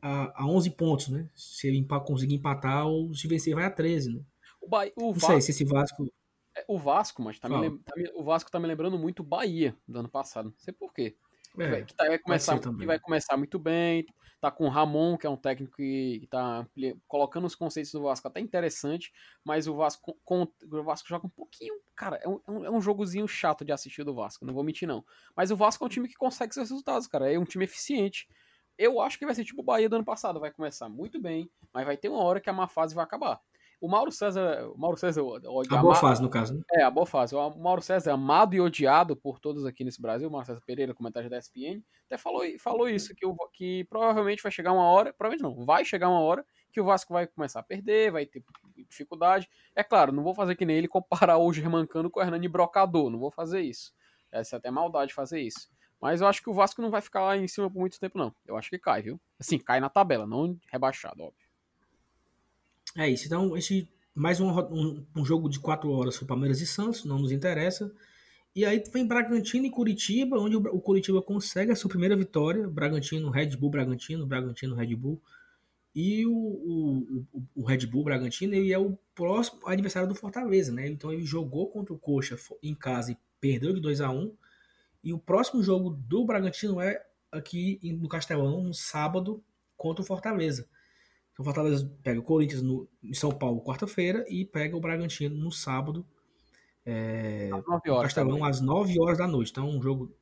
a, 0.00 0.42
a 0.42 0.46
11 0.46 0.70
pontos, 0.70 1.08
né? 1.08 1.28
Se 1.34 1.68
ele 1.68 1.86
conseguir 2.04 2.34
empatar 2.34 2.86
ou 2.86 3.14
se 3.14 3.28
vencer, 3.28 3.54
vai 3.54 3.64
a 3.64 3.70
13, 3.70 4.14
né? 4.14 4.20
O, 4.60 4.68
ba... 4.68 4.86
o 4.96 5.12
Não 5.12 5.20
sei 5.20 5.40
se 5.40 5.52
esse 5.52 5.64
Vasco. 5.64 6.12
É, 6.56 6.64
o 6.68 6.78
Vasco, 6.78 7.22
mas 7.22 7.38
tá 7.38 7.48
me 7.48 7.56
lem... 7.56 7.78
tá 7.78 7.94
me... 7.96 8.10
o 8.14 8.24
Vasco 8.24 8.50
tá 8.50 8.58
me 8.58 8.66
lembrando 8.66 8.98
muito 8.98 9.20
o 9.20 9.24
Bahia 9.24 9.76
do 9.86 10.00
ano 10.00 10.08
passado. 10.08 10.46
Não 10.46 10.58
sei 10.58 10.74
porquê. 10.74 11.16
É, 11.58 11.82
que, 11.82 11.94
tá, 11.94 12.06
vai 12.06 12.18
começar, 12.18 12.58
que 12.58 12.86
vai 12.86 12.98
começar 12.98 13.36
muito 13.36 13.58
bem. 13.58 14.06
Tá 14.42 14.50
com 14.50 14.66
o 14.66 14.68
Ramon, 14.68 15.16
que 15.16 15.24
é 15.24 15.30
um 15.30 15.36
técnico 15.36 15.76
que 15.76 16.26
tá 16.28 16.66
colocando 17.06 17.46
os 17.46 17.54
conceitos 17.54 17.92
do 17.92 18.02
Vasco 18.02 18.26
até 18.26 18.40
interessante, 18.40 19.12
mas 19.44 19.68
o 19.68 19.76
Vasco, 19.76 20.18
com, 20.24 20.42
o 20.42 20.82
Vasco 20.82 21.08
joga 21.08 21.28
um 21.28 21.30
pouquinho. 21.30 21.72
Cara, 21.94 22.16
é, 22.16 22.24
é 22.24 22.28
um, 22.28 22.64
é 22.64 22.70
um 22.70 22.80
jogozinho 22.80 23.28
chato 23.28 23.64
de 23.64 23.70
assistir 23.70 24.02
do 24.02 24.12
Vasco, 24.12 24.44
não 24.44 24.52
vou 24.52 24.64
mentir, 24.64 24.88
não. 24.88 25.04
Mas 25.36 25.52
o 25.52 25.56
Vasco 25.56 25.84
é 25.84 25.86
um 25.86 25.88
time 25.88 26.08
que 26.08 26.16
consegue 26.16 26.52
seus 26.52 26.70
resultados, 26.70 27.06
cara. 27.06 27.32
É 27.32 27.38
um 27.38 27.44
time 27.44 27.64
eficiente. 27.64 28.26
Eu 28.76 29.00
acho 29.00 29.16
que 29.16 29.24
vai 29.24 29.32
ser 29.32 29.44
tipo 29.44 29.62
o 29.62 29.64
Bahia 29.64 29.88
do 29.88 29.94
ano 29.94 30.04
passado. 30.04 30.40
Vai 30.40 30.50
começar 30.50 30.88
muito 30.88 31.22
bem, 31.22 31.48
mas 31.72 31.86
vai 31.86 31.96
ter 31.96 32.08
uma 32.08 32.24
hora 32.24 32.40
que 32.40 32.50
a 32.50 32.52
má 32.52 32.66
fase 32.66 32.96
vai 32.96 33.04
acabar. 33.04 33.40
O 33.82 33.88
Mauro 33.88 34.12
César. 34.12 34.70
O 34.72 34.78
Mauro 34.78 34.96
César. 34.96 35.24
O, 35.24 35.34
a 35.68 35.76
boa 35.78 35.96
fase, 35.96 36.22
no 36.22 36.30
caso, 36.30 36.54
né? 36.54 36.62
É, 36.70 36.84
a 36.84 36.90
boa 36.90 37.04
fase. 37.04 37.34
O 37.34 37.50
Mauro 37.58 37.82
César, 37.82 38.12
amado 38.12 38.54
e 38.54 38.60
odiado 38.60 39.16
por 39.16 39.40
todos 39.40 39.66
aqui 39.66 39.82
nesse 39.82 40.00
Brasil. 40.00 40.28
O 40.28 40.30
Mauro 40.30 40.46
César 40.46 40.62
Pereira, 40.64 40.94
comentário 40.94 41.28
da 41.28 41.36
ESPN, 41.36 41.82
até 42.06 42.16
falou, 42.16 42.44
falou 42.60 42.88
isso: 42.88 43.12
que, 43.12 43.26
que 43.52 43.84
provavelmente 43.86 44.40
vai 44.40 44.52
chegar 44.52 44.72
uma 44.72 44.84
hora. 44.84 45.12
Provavelmente 45.12 45.42
não, 45.42 45.66
vai 45.66 45.84
chegar 45.84 46.08
uma 46.08 46.20
hora 46.20 46.46
que 46.72 46.80
o 46.80 46.84
Vasco 46.84 47.12
vai 47.12 47.26
começar 47.26 47.58
a 47.58 47.62
perder, 47.64 48.12
vai 48.12 48.24
ter 48.24 48.44
dificuldade. 48.88 49.50
É 49.74 49.82
claro, 49.82 50.12
não 50.12 50.22
vou 50.22 50.32
fazer 50.32 50.54
que 50.54 50.64
nem 50.64 50.76
ele 50.76 50.86
comparar 51.26 51.38
o 51.38 51.52
Germancano 51.52 52.08
com 52.08 52.20
o 52.20 52.22
Hernani 52.22 52.46
Brocador, 52.46 53.10
não 53.10 53.18
vou 53.18 53.32
fazer 53.32 53.62
isso. 53.62 53.92
Essa 54.30 54.54
é 54.54 54.58
até 54.58 54.70
maldade 54.70 55.12
fazer 55.12 55.40
isso. 55.40 55.68
Mas 56.00 56.20
eu 56.20 56.28
acho 56.28 56.40
que 56.40 56.50
o 56.50 56.54
Vasco 56.54 56.80
não 56.80 56.90
vai 56.90 57.00
ficar 57.00 57.22
lá 57.22 57.36
em 57.36 57.48
cima 57.48 57.68
por 57.68 57.80
muito 57.80 57.98
tempo, 57.98 58.16
não. 58.16 58.32
Eu 58.46 58.56
acho 58.56 58.70
que 58.70 58.78
cai, 58.78 59.02
viu? 59.02 59.20
Assim, 59.40 59.58
cai 59.58 59.80
na 59.80 59.88
tabela, 59.88 60.24
não 60.24 60.56
rebaixado, 60.70 61.24
óbvio. 61.24 61.41
É 62.96 63.08
isso. 63.08 63.26
Então, 63.26 63.56
esse 63.56 63.88
mais 64.14 64.40
um, 64.40 64.50
um, 64.50 65.06
um 65.16 65.24
jogo 65.24 65.48
de 65.48 65.58
quatro 65.58 65.90
horas 65.90 66.18
para 66.18 66.28
Palmeiras 66.28 66.60
e 66.60 66.66
Santos, 66.66 67.04
não 67.04 67.18
nos 67.18 67.32
interessa. 67.32 67.92
E 68.54 68.66
aí 68.66 68.82
vem 68.92 69.06
Bragantino 69.06 69.66
e 69.66 69.70
Curitiba, 69.70 70.38
onde 70.38 70.56
o 70.56 70.80
Curitiba 70.80 71.22
consegue 71.22 71.72
a 71.72 71.76
sua 71.76 71.88
primeira 71.88 72.14
vitória. 72.14 72.68
Bragantino, 72.68 73.30
Red 73.30 73.56
Bull, 73.56 73.70
Bragantino, 73.70 74.26
Bragantino, 74.26 74.74
Red 74.74 74.94
Bull. 74.94 75.20
E 75.94 76.26
o, 76.26 76.32
o, 76.32 77.26
o 77.54 77.64
Red 77.64 77.86
Bull 77.86 78.04
Bragantino 78.04 78.54
ele 78.54 78.72
é 78.72 78.78
o 78.78 78.98
próximo 79.14 79.60
adversário 79.66 80.08
do 80.08 80.14
Fortaleza, 80.14 80.72
né? 80.72 80.86
Então 80.86 81.12
ele 81.12 81.24
jogou 81.24 81.68
contra 81.68 81.94
o 81.94 81.98
Coxa 81.98 82.36
em 82.62 82.74
casa 82.74 83.12
e 83.12 83.16
perdeu 83.40 83.74
de 83.74 83.80
2 83.80 84.00
a 84.00 84.10
1 84.10 84.34
E 85.02 85.12
o 85.12 85.18
próximo 85.18 85.62
jogo 85.62 85.90
do 85.90 86.24
Bragantino 86.24 86.80
é 86.80 87.02
aqui 87.30 87.80
no 87.82 88.08
Castelão, 88.08 88.62
no 88.62 88.74
sábado, 88.74 89.42
contra 89.76 90.02
o 90.02 90.06
Fortaleza. 90.06 90.68
Então 91.32 91.44
Fortaleza 91.44 91.90
pega 92.02 92.20
o 92.20 92.22
Corinthians 92.22 92.62
no, 92.62 92.88
em 93.02 93.14
São 93.14 93.30
Paulo 93.30 93.62
quarta-feira 93.62 94.24
e 94.28 94.44
pega 94.44 94.76
o 94.76 94.80
Bragantino 94.80 95.36
no 95.36 95.50
sábado 95.50 96.06
é, 96.84 97.50
às 97.52 97.64
9 97.64 97.90
horas, 97.90 98.02
Castelão 98.02 98.32
também. 98.38 98.50
às 98.50 98.60
9 98.60 99.00
horas 99.00 99.18
da 99.18 99.26
noite. 99.26 99.50
Então, 99.50 99.68
um 99.68 99.80
jogo. 99.80 100.14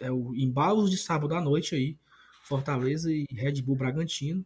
É 0.00 0.10
o 0.10 0.34
embalos 0.34 0.90
de 0.90 0.96
sábado 0.96 1.34
à 1.34 1.40
noite 1.40 1.74
aí. 1.74 1.98
Fortaleza 2.44 3.12
e 3.12 3.26
Red 3.30 3.62
Bull 3.62 3.76
Bragantino. 3.76 4.44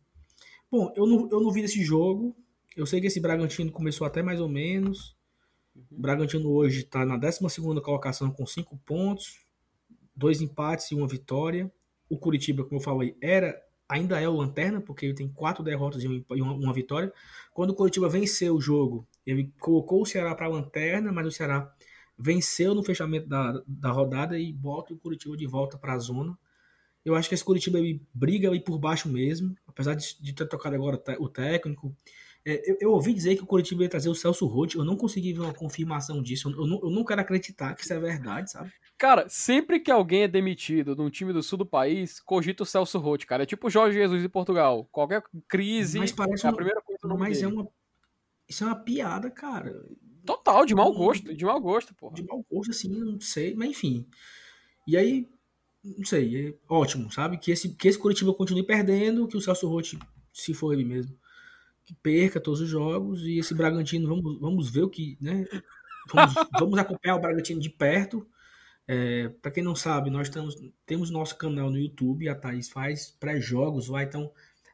Bom, 0.70 0.92
eu 0.96 1.06
não, 1.06 1.28
eu 1.30 1.40
não 1.40 1.52
vi 1.52 1.62
esse 1.62 1.82
jogo. 1.82 2.36
Eu 2.76 2.86
sei 2.86 3.00
que 3.00 3.06
esse 3.06 3.20
Bragantino 3.20 3.70
começou 3.70 4.06
até 4.06 4.22
mais 4.22 4.40
ou 4.40 4.48
menos. 4.48 5.16
Uhum. 5.74 5.84
O 5.92 6.00
Bragantino 6.00 6.50
hoje 6.50 6.80
está 6.80 7.04
na 7.06 7.16
12 7.16 7.38
colocação 7.82 8.30
com 8.30 8.44
5 8.44 8.76
pontos, 8.78 9.46
dois 10.14 10.40
empates 10.40 10.90
e 10.90 10.94
uma 10.94 11.06
vitória. 11.06 11.72
O 12.10 12.18
Curitiba, 12.18 12.64
como 12.64 12.76
eu 12.76 12.84
falei, 12.84 13.16
era 13.22 13.56
ainda 13.88 14.20
é 14.20 14.28
o 14.28 14.36
lanterna, 14.36 14.80
porque 14.80 15.06
ele 15.06 15.14
tem 15.14 15.28
quatro 15.28 15.62
derrotas 15.62 16.02
e 16.02 16.24
uma, 16.40 16.72
vitória. 16.72 17.12
Quando 17.52 17.70
o 17.70 17.74
Curitiba 17.74 18.08
venceu 18.08 18.54
o 18.56 18.60
jogo, 18.60 19.06
ele 19.26 19.52
colocou 19.60 20.02
o 20.02 20.06
Ceará 20.06 20.34
para 20.34 20.46
a 20.46 20.50
lanterna, 20.50 21.12
mas 21.12 21.26
o 21.26 21.30
Ceará 21.30 21.72
venceu 22.18 22.74
no 22.74 22.82
fechamento 22.82 23.28
da, 23.28 23.62
da 23.66 23.90
rodada 23.90 24.38
e 24.38 24.52
bota 24.52 24.94
o 24.94 24.98
Curitiba 24.98 25.36
de 25.36 25.46
volta 25.46 25.76
para 25.78 25.94
a 25.94 25.98
zona. 25.98 26.36
Eu 27.04 27.14
acho 27.14 27.28
que 27.28 27.34
esse 27.34 27.44
Curitiba 27.44 27.78
ele 27.78 28.00
briga 28.14 28.48
ali 28.48 28.60
por 28.60 28.78
baixo 28.78 29.08
mesmo, 29.08 29.54
apesar 29.66 29.94
de, 29.94 30.16
de 30.20 30.32
ter 30.32 30.46
tocado 30.46 30.74
agora 30.74 31.02
o 31.18 31.28
técnico. 31.28 31.94
É, 32.46 32.70
eu, 32.70 32.76
eu, 32.80 32.92
ouvi 32.92 33.14
dizer 33.14 33.36
que 33.36 33.42
o 33.42 33.46
Curitiba 33.46 33.82
ia 33.82 33.88
trazer 33.88 34.10
o 34.10 34.14
Celso 34.14 34.46
Roth, 34.46 34.74
eu 34.74 34.84
não 34.84 34.96
consegui 34.96 35.32
ver 35.32 35.40
uma 35.40 35.54
confirmação 35.54 36.22
disso, 36.22 36.50
eu, 36.50 36.60
eu, 36.60 36.66
não, 36.66 36.80
eu 36.82 36.90
não 36.90 37.02
quero 37.02 37.22
acreditar 37.22 37.74
que 37.74 37.82
isso 37.82 37.92
é 37.94 37.98
verdade, 37.98 38.50
sabe? 38.50 38.70
Cara, 38.98 39.26
sempre 39.28 39.80
que 39.80 39.90
alguém 39.90 40.22
é 40.22 40.28
demitido 40.28 40.94
de 40.94 41.00
um 41.00 41.08
time 41.08 41.32
do 41.32 41.42
sul 41.42 41.58
do 41.58 41.66
país, 41.66 42.20
cogita 42.20 42.62
o 42.62 42.66
Celso 42.66 42.98
Roth, 42.98 43.24
cara. 43.24 43.44
É 43.44 43.46
tipo 43.46 43.66
o 43.66 43.70
Jorge 43.70 43.98
Jesus 43.98 44.22
de 44.22 44.28
Portugal. 44.28 44.86
Qualquer 44.92 45.22
crise, 45.48 45.98
mas 45.98 46.12
parece 46.12 46.46
é 46.46 46.50
a 46.50 46.52
primeira 46.52 46.80
coisa 46.82 47.14
Mas 47.16 47.42
é 47.42 47.48
uma 47.48 47.66
isso 48.48 48.64
é 48.64 48.66
uma 48.66 48.76
piada, 48.76 49.30
cara. 49.30 49.84
Total, 50.24 50.64
de 50.64 50.74
mau 50.74 50.92
gosto, 50.92 51.34
de 51.34 51.44
mau 51.44 51.60
gosto, 51.60 51.94
pô. 51.94 52.10
De 52.10 52.22
mau 52.22 52.44
gosto, 52.50 52.70
assim, 52.70 52.88
não 52.88 53.20
sei, 53.20 53.54
mas 53.54 53.70
enfim. 53.70 54.06
E 54.86 54.96
aí, 54.96 55.28
não 55.82 56.04
sei, 56.04 56.48
é 56.48 56.54
ótimo, 56.68 57.10
sabe? 57.10 57.38
Que 57.38 57.50
esse, 57.50 57.74
que 57.74 57.88
esse 57.88 57.98
Curitiba 57.98 58.32
continue 58.34 58.62
perdendo, 58.62 59.26
que 59.26 59.36
o 59.36 59.40
Celso 59.40 59.68
Rotti, 59.68 59.98
se 60.32 60.54
for 60.54 60.72
ele 60.72 60.84
mesmo, 60.84 61.16
que 61.84 61.94
perca 61.94 62.40
todos 62.40 62.60
os 62.60 62.68
jogos, 62.68 63.22
e 63.22 63.38
esse 63.38 63.54
Bragantino, 63.54 64.08
vamos, 64.08 64.40
vamos 64.40 64.70
ver 64.70 64.82
o 64.82 64.90
que, 64.90 65.18
né? 65.20 65.46
Vamos, 66.12 66.34
vamos 66.58 66.78
acompanhar 66.78 67.16
o 67.16 67.20
Bragantino 67.20 67.60
de 67.60 67.70
perto. 67.70 68.26
É, 68.86 69.28
para 69.40 69.50
quem 69.50 69.62
não 69.62 69.74
sabe, 69.74 70.10
nós 70.10 70.28
temos, 70.28 70.56
temos 70.86 71.10
nosso 71.10 71.36
canal 71.36 71.70
no 71.70 71.78
YouTube, 71.78 72.28
a 72.28 72.34
Thaís 72.34 72.68
faz 72.68 73.10
pré-jogos 73.10 73.88
lá, 73.88 74.02
então 74.02 74.30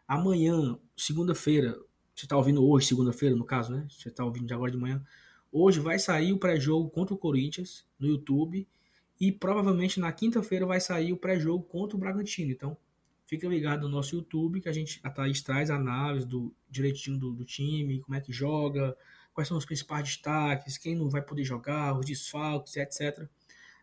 amanhã, 0.06 0.78
segunda-feira, 0.96 1.76
você 2.14 2.26
está 2.26 2.36
ouvindo 2.36 2.62
hoje, 2.66 2.86
segunda-feira, 2.86 3.34
no 3.34 3.44
caso, 3.44 3.72
né? 3.72 3.86
Você 3.88 4.08
está 4.08 4.24
ouvindo 4.24 4.46
de 4.46 4.52
agora 4.52 4.70
de 4.70 4.76
manhã. 4.76 5.02
Hoje 5.52 5.80
vai 5.80 5.98
sair 5.98 6.32
o 6.32 6.38
pré-jogo 6.38 6.90
contra 6.90 7.14
o 7.14 7.18
Corinthians 7.18 7.86
no 7.98 8.06
YouTube. 8.06 8.68
E 9.20 9.30
provavelmente 9.30 10.00
na 10.00 10.10
quinta-feira 10.12 10.66
vai 10.66 10.80
sair 10.80 11.12
o 11.12 11.16
pré-jogo 11.16 11.64
contra 11.64 11.96
o 11.96 12.00
Bragantino. 12.00 12.50
Então, 12.50 12.76
fica 13.30 13.46
ligado 13.46 13.82
no 13.82 13.88
nosso 13.88 14.16
YouTube 14.16 14.60
que 14.60 14.68
a 14.68 14.72
gente, 14.72 14.98
a 15.04 15.08
Thaís 15.08 15.40
traz 15.40 15.70
análise 15.70 16.26
do 16.26 16.52
direitinho 16.68 17.16
do, 17.16 17.32
do 17.32 17.44
time, 17.44 18.00
como 18.00 18.16
é 18.16 18.20
que 18.20 18.32
joga, 18.32 18.96
quais 19.32 19.46
são 19.46 19.56
os 19.56 19.64
principais 19.64 20.02
destaques, 20.02 20.76
quem 20.76 20.96
não 20.96 21.08
vai 21.08 21.22
poder 21.22 21.44
jogar, 21.44 21.96
os 21.96 22.04
desfalques, 22.04 22.74
etc. 22.74 23.28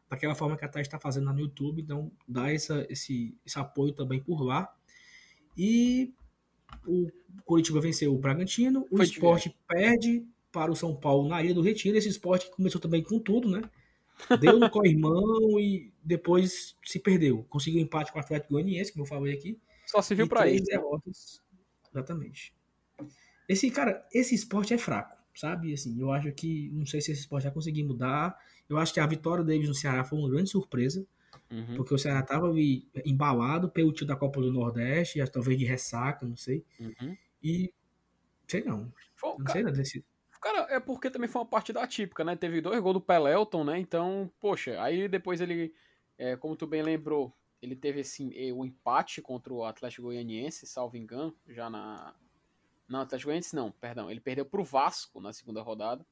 Daquela 0.10 0.36
forma 0.36 0.58
que 0.58 0.66
a 0.66 0.68
Thaís 0.68 0.86
está 0.86 1.00
fazendo 1.00 1.28
lá 1.28 1.34
no 1.34 1.40
YouTube. 1.40 1.82
Então, 1.82 2.12
dá 2.28 2.52
essa, 2.52 2.86
esse, 2.90 3.38
esse 3.46 3.58
apoio 3.58 3.94
também 3.94 4.22
por 4.22 4.44
lá. 4.44 4.70
E 5.58 6.14
o 6.86 7.10
Curitiba 7.46 7.80
venceu 7.80 8.14
o 8.14 8.20
Bragantino, 8.20 8.86
o 8.92 9.02
esporte 9.02 9.58
perde 9.66 10.26
para 10.52 10.70
o 10.70 10.76
São 10.76 10.94
Paulo 10.94 11.30
na 11.30 11.42
Ilha 11.42 11.54
do 11.54 11.62
Retiro. 11.62 11.98
Esse 11.98 12.10
esporte 12.10 12.52
começou 12.52 12.82
também 12.82 13.02
com 13.02 13.18
tudo, 13.18 13.50
né? 13.50 13.62
Deu 14.40 14.60
no 14.60 14.70
corrimão 14.70 15.60
e 15.60 15.92
depois 16.04 16.76
se 16.84 17.00
perdeu. 17.00 17.46
Conseguiu 17.50 17.82
empate 17.82 18.12
com 18.12 18.18
o 18.18 18.22
Atlético 18.22 18.54
Goianiense, 18.54 18.92
como 18.92 19.04
eu 19.04 19.08
falei 19.08 19.34
aqui. 19.34 19.60
Só 19.86 20.02
se 20.02 20.16
viu 20.16 20.28
para 20.28 20.50
isso. 20.50 20.66
derrotas. 20.66 21.42
Exatamente. 21.92 22.54
Esse, 23.48 23.72
cara, 23.72 24.06
esse 24.14 24.36
esporte 24.36 24.74
é 24.74 24.78
fraco, 24.78 25.16
sabe? 25.34 25.74
Assim, 25.74 26.00
eu 26.00 26.12
acho 26.12 26.32
que, 26.34 26.70
não 26.74 26.86
sei 26.86 27.00
se 27.00 27.12
esse 27.12 27.22
esporte 27.22 27.44
vai 27.44 27.54
conseguir 27.54 27.84
mudar. 27.84 28.38
Eu 28.68 28.78
acho 28.78 28.94
que 28.94 29.00
a 29.00 29.08
vitória 29.08 29.44
deles 29.44 29.68
no 29.68 29.74
Ceará 29.74 30.04
foi 30.04 30.20
uma 30.20 30.30
grande 30.30 30.50
surpresa. 30.50 31.06
Uhum. 31.50 31.76
Porque 31.78 31.94
o 31.94 31.98
Ceará 31.98 32.20
estava 32.20 32.52
embalado 33.06 33.70
pelo 33.70 33.94
tio 33.94 34.06
da 34.06 34.16
Copa 34.16 34.42
do 34.42 34.52
Nordeste, 34.52 35.24
talvez 35.32 35.58
de 35.58 35.66
ressaca, 35.66 36.26
não 36.26 36.36
sei. 36.36 36.64
Uhum. 36.80 37.16
E 37.42 37.74
sei 38.48 38.64
não. 38.64 38.92
Foi, 39.16 39.30
não 39.38 39.46
cara, 39.46 39.64
sei 39.64 39.72
desse. 39.72 40.06
Cara, 40.42 40.68
é 40.70 40.80
porque 40.80 41.10
também 41.10 41.28
foi 41.28 41.42
uma 41.42 41.48
partida 41.48 41.82
atípica, 41.82 42.24
né? 42.24 42.36
Teve 42.36 42.62
dois 42.62 42.80
gols 42.80 42.96
do 42.96 43.02
Pelelton, 43.02 43.64
né? 43.64 43.80
Então, 43.80 44.32
poxa, 44.40 44.82
aí 44.82 45.08
depois 45.08 45.42
ele, 45.42 45.74
é, 46.18 46.36
como 46.36 46.56
tu 46.56 46.68
bem 46.68 46.82
lembrou, 46.82 47.34
ele 47.62 47.76
teve 47.76 48.02
assim, 48.02 48.32
o 48.52 48.66
empate 48.66 49.22
contra 49.22 49.52
o 49.54 49.64
Atlético 49.64 50.04
Goianiense, 50.04 50.68
salvo 50.68 50.98
engano, 50.98 51.36
já 51.48 51.70
na. 51.70 52.16
Não, 52.88 53.02
Atlético 53.02 53.30
Goianiense 53.30 53.56
não, 53.56 53.72
perdão. 53.72 54.10
Ele 54.10 54.20
perdeu 54.20 54.46
pro 54.46 54.64
Vasco 54.64 55.20
na 55.20 55.34
segunda 55.34 55.62
rodada. 55.62 56.06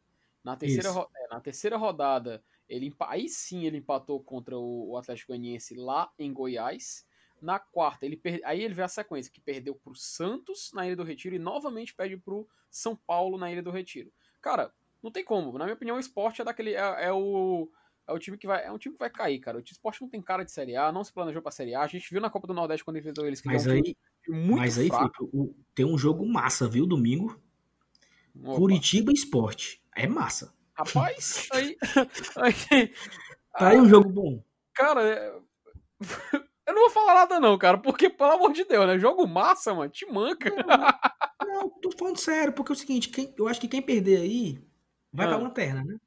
Na 0.44 0.56
terceira, 0.56 0.90
é, 0.90 1.28
na 1.34 1.40
terceira 1.40 1.78
rodada, 1.78 2.44
ele, 2.68 2.94
aí 3.00 3.28
sim 3.30 3.66
ele 3.66 3.78
empatou 3.78 4.20
contra 4.22 4.58
o 4.58 4.96
Atlético 4.98 5.32
Goianiense 5.32 5.76
lá 5.76 6.12
em 6.20 6.34
Goiás. 6.34 7.06
Na 7.46 7.60
quarta, 7.60 8.08
ele 8.08 8.18
per... 8.18 8.42
aí 8.44 8.64
ele 8.64 8.74
vê 8.74 8.82
a 8.82 8.88
sequência, 8.88 9.32
que 9.32 9.40
perdeu 9.40 9.76
pro 9.76 9.94
Santos 9.94 10.72
na 10.74 10.88
Ilha 10.88 10.96
do 10.96 11.04
Retiro 11.04 11.36
e 11.36 11.40
novamente 11.40 11.94
perde 11.94 12.18
pro 12.18 12.48
São 12.72 12.96
Paulo 12.96 13.38
na 13.38 13.52
Ilha 13.52 13.62
do 13.62 13.70
Retiro. 13.70 14.12
Cara, 14.42 14.74
não 15.04 15.12
tem 15.12 15.24
como. 15.24 15.56
Na 15.60 15.66
minha 15.66 15.76
opinião, 15.76 15.98
o 15.98 16.00
esporte 16.00 16.42
é 16.42 16.44
daquele. 16.44 16.74
É, 16.74 17.06
é 17.06 17.14
o. 17.14 17.70
É 18.08 18.12
o 18.12 18.18
time 18.18 18.36
que 18.36 18.48
vai. 18.48 18.66
É 18.66 18.72
um 18.72 18.80
time 18.80 18.96
que 18.96 19.00
vai 19.00 19.12
cair, 19.12 19.40
cara. 19.40 19.60
O 19.60 19.62
esporte 19.62 20.02
não 20.02 20.10
tem 20.10 20.22
cara 20.24 20.44
de 20.44 20.52
Série 20.52 20.76
A, 20.76 20.92
não 20.92 21.04
se 21.04 21.14
planejou 21.14 21.42
pra 21.42 21.52
Série 21.52 21.76
A. 21.76 21.82
A 21.82 21.88
gente 21.88 22.10
viu 22.10 22.20
na 22.20 22.32
Copa 22.32 22.48
do 22.48 22.54
Nordeste 22.54 22.84
quando 22.84 22.98
enfrentou 22.98 23.28
eles 23.28 23.40
que 23.40 23.48
mas 23.48 23.68
é 23.68 23.70
um 23.70 23.74
aí, 23.74 23.96
muito 24.28 24.58
Mas 24.58 24.80
aí, 24.80 24.90
Felipe, 24.90 25.56
tem 25.76 25.86
um 25.86 25.98
jogo 25.98 26.28
massa, 26.28 26.68
viu? 26.68 26.88
Domingo. 26.88 27.40
Opa. 28.44 28.56
Curitiba 28.56 29.12
Esporte. 29.12 29.84
É 29.96 30.08
massa. 30.08 30.52
Rapaz, 30.74 31.48
aí. 31.54 31.78
aí 32.36 32.54
tá 33.58 33.70
aí 33.70 33.80
um 33.80 33.88
jogo 33.88 34.10
bom. 34.10 34.44
Cara, 34.74 35.02
é, 35.08 35.40
vou 36.86 36.94
falar 36.94 37.14
nada, 37.16 37.40
não, 37.40 37.58
cara, 37.58 37.78
porque, 37.78 38.10
pelo 38.10 38.32
amor 38.32 38.54
de 38.54 38.64
Deus, 38.66 38.88
né? 38.88 39.00
Jogo 39.00 39.28
massa, 39.28 39.74
mano, 39.74 39.90
te 39.90 40.06
manca. 40.06 40.52
Não, 41.46 41.48
não, 41.48 41.70
tô 41.70 41.92
falando 41.92 42.18
sério, 42.18 42.54
porque 42.54 42.72
é 42.72 42.76
o 42.76 42.78
seguinte, 42.78 43.10
quem, 43.10 43.34
eu 43.38 43.48
acho 43.48 43.60
que 43.60 43.68
quem 43.68 43.82
perder 43.82 44.22
aí 44.22 44.60
vai 45.12 45.26
ah. 45.26 45.30
pra 45.30 45.38
lanterna, 45.38 45.84
né? 45.84 45.98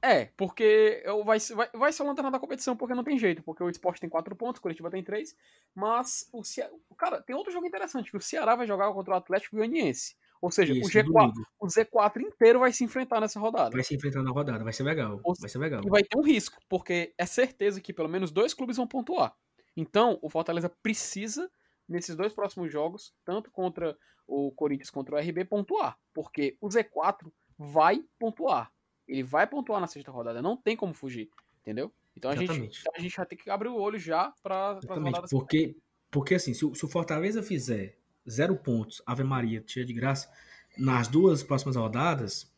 É, 0.00 0.26
porque 0.36 1.02
vai, 1.24 1.38
vai, 1.38 1.70
vai 1.72 1.92
ser 1.92 2.02
a 2.02 2.06
lanterna 2.06 2.30
da 2.30 2.38
competição, 2.38 2.76
porque 2.76 2.94
não 2.94 3.02
tem 3.02 3.18
jeito, 3.18 3.42
porque 3.42 3.62
o 3.62 3.70
esporte 3.70 4.02
tem 4.02 4.10
4 4.10 4.36
pontos, 4.36 4.58
o 4.58 4.62
Curitiba 4.62 4.90
tem 4.90 5.02
3, 5.02 5.34
mas 5.74 6.28
o 6.30 6.44
Ceará. 6.44 6.70
Cara, 6.98 7.22
tem 7.22 7.34
outro 7.34 7.50
jogo 7.50 7.66
interessante, 7.66 8.10
que 8.10 8.16
o 8.18 8.20
Ceará 8.20 8.54
vai 8.54 8.66
jogar 8.66 8.92
contra 8.92 9.14
o 9.14 9.16
Atlético 9.16 9.56
Goianiense. 9.56 10.14
Ou 10.44 10.50
seja, 10.50 10.74
Isso, 10.74 10.86
o, 10.86 10.92
G4, 10.92 11.32
o 11.58 11.66
Z4 11.66 12.20
inteiro 12.20 12.58
vai 12.58 12.70
se 12.70 12.84
enfrentar 12.84 13.18
nessa 13.18 13.40
rodada. 13.40 13.70
Vai 13.70 13.82
se 13.82 13.94
enfrentar 13.94 14.22
na 14.22 14.30
rodada, 14.30 14.62
vai 14.62 14.74
ser 14.74 14.82
legal. 14.82 15.18
vai 15.40 15.48
ser 15.48 15.56
legal. 15.56 15.80
E 15.82 15.88
vai 15.88 16.04
ter 16.04 16.18
um 16.18 16.22
risco, 16.22 16.58
porque 16.68 17.14
é 17.16 17.24
certeza 17.24 17.80
que 17.80 17.94
pelo 17.94 18.10
menos 18.10 18.30
dois 18.30 18.52
clubes 18.52 18.76
vão 18.76 18.86
pontuar. 18.86 19.34
Então, 19.74 20.18
o 20.20 20.28
Fortaleza 20.28 20.68
precisa, 20.68 21.50
nesses 21.88 22.14
dois 22.14 22.34
próximos 22.34 22.70
jogos, 22.70 23.14
tanto 23.24 23.50
contra 23.50 23.96
o 24.26 24.52
Corinthians 24.52 24.90
contra 24.90 25.14
o 25.14 25.18
RB, 25.18 25.46
pontuar. 25.46 25.98
Porque 26.12 26.58
o 26.60 26.68
Z4 26.68 27.32
vai 27.58 28.04
pontuar. 28.18 28.70
Ele 29.08 29.22
vai 29.22 29.46
pontuar 29.46 29.80
na 29.80 29.86
sexta 29.86 30.12
rodada, 30.12 30.42
não 30.42 30.58
tem 30.58 30.76
como 30.76 30.92
fugir, 30.92 31.30
entendeu? 31.62 31.90
Então 32.14 32.30
a, 32.30 32.36
gente, 32.36 32.82
a 32.94 33.00
gente 33.00 33.16
vai 33.16 33.24
ter 33.24 33.36
que 33.36 33.48
abrir 33.48 33.68
o 33.68 33.76
olho 33.76 33.98
já 33.98 34.30
para 34.42 34.72
as 34.72 34.84
rodadas. 34.84 35.30
Porque, 35.30 35.74
porque 36.10 36.34
assim, 36.34 36.52
se 36.52 36.70
se 36.74 36.84
o 36.84 36.88
Fortaleza 36.88 37.42
fizer 37.42 37.96
zero 38.28 38.56
pontos, 38.56 39.02
Ave 39.06 39.24
Maria, 39.24 39.62
cheia 39.66 39.84
de 39.84 39.92
graça, 39.92 40.30
nas 40.76 41.08
duas 41.08 41.42
próximas 41.42 41.76
rodadas, 41.76 42.50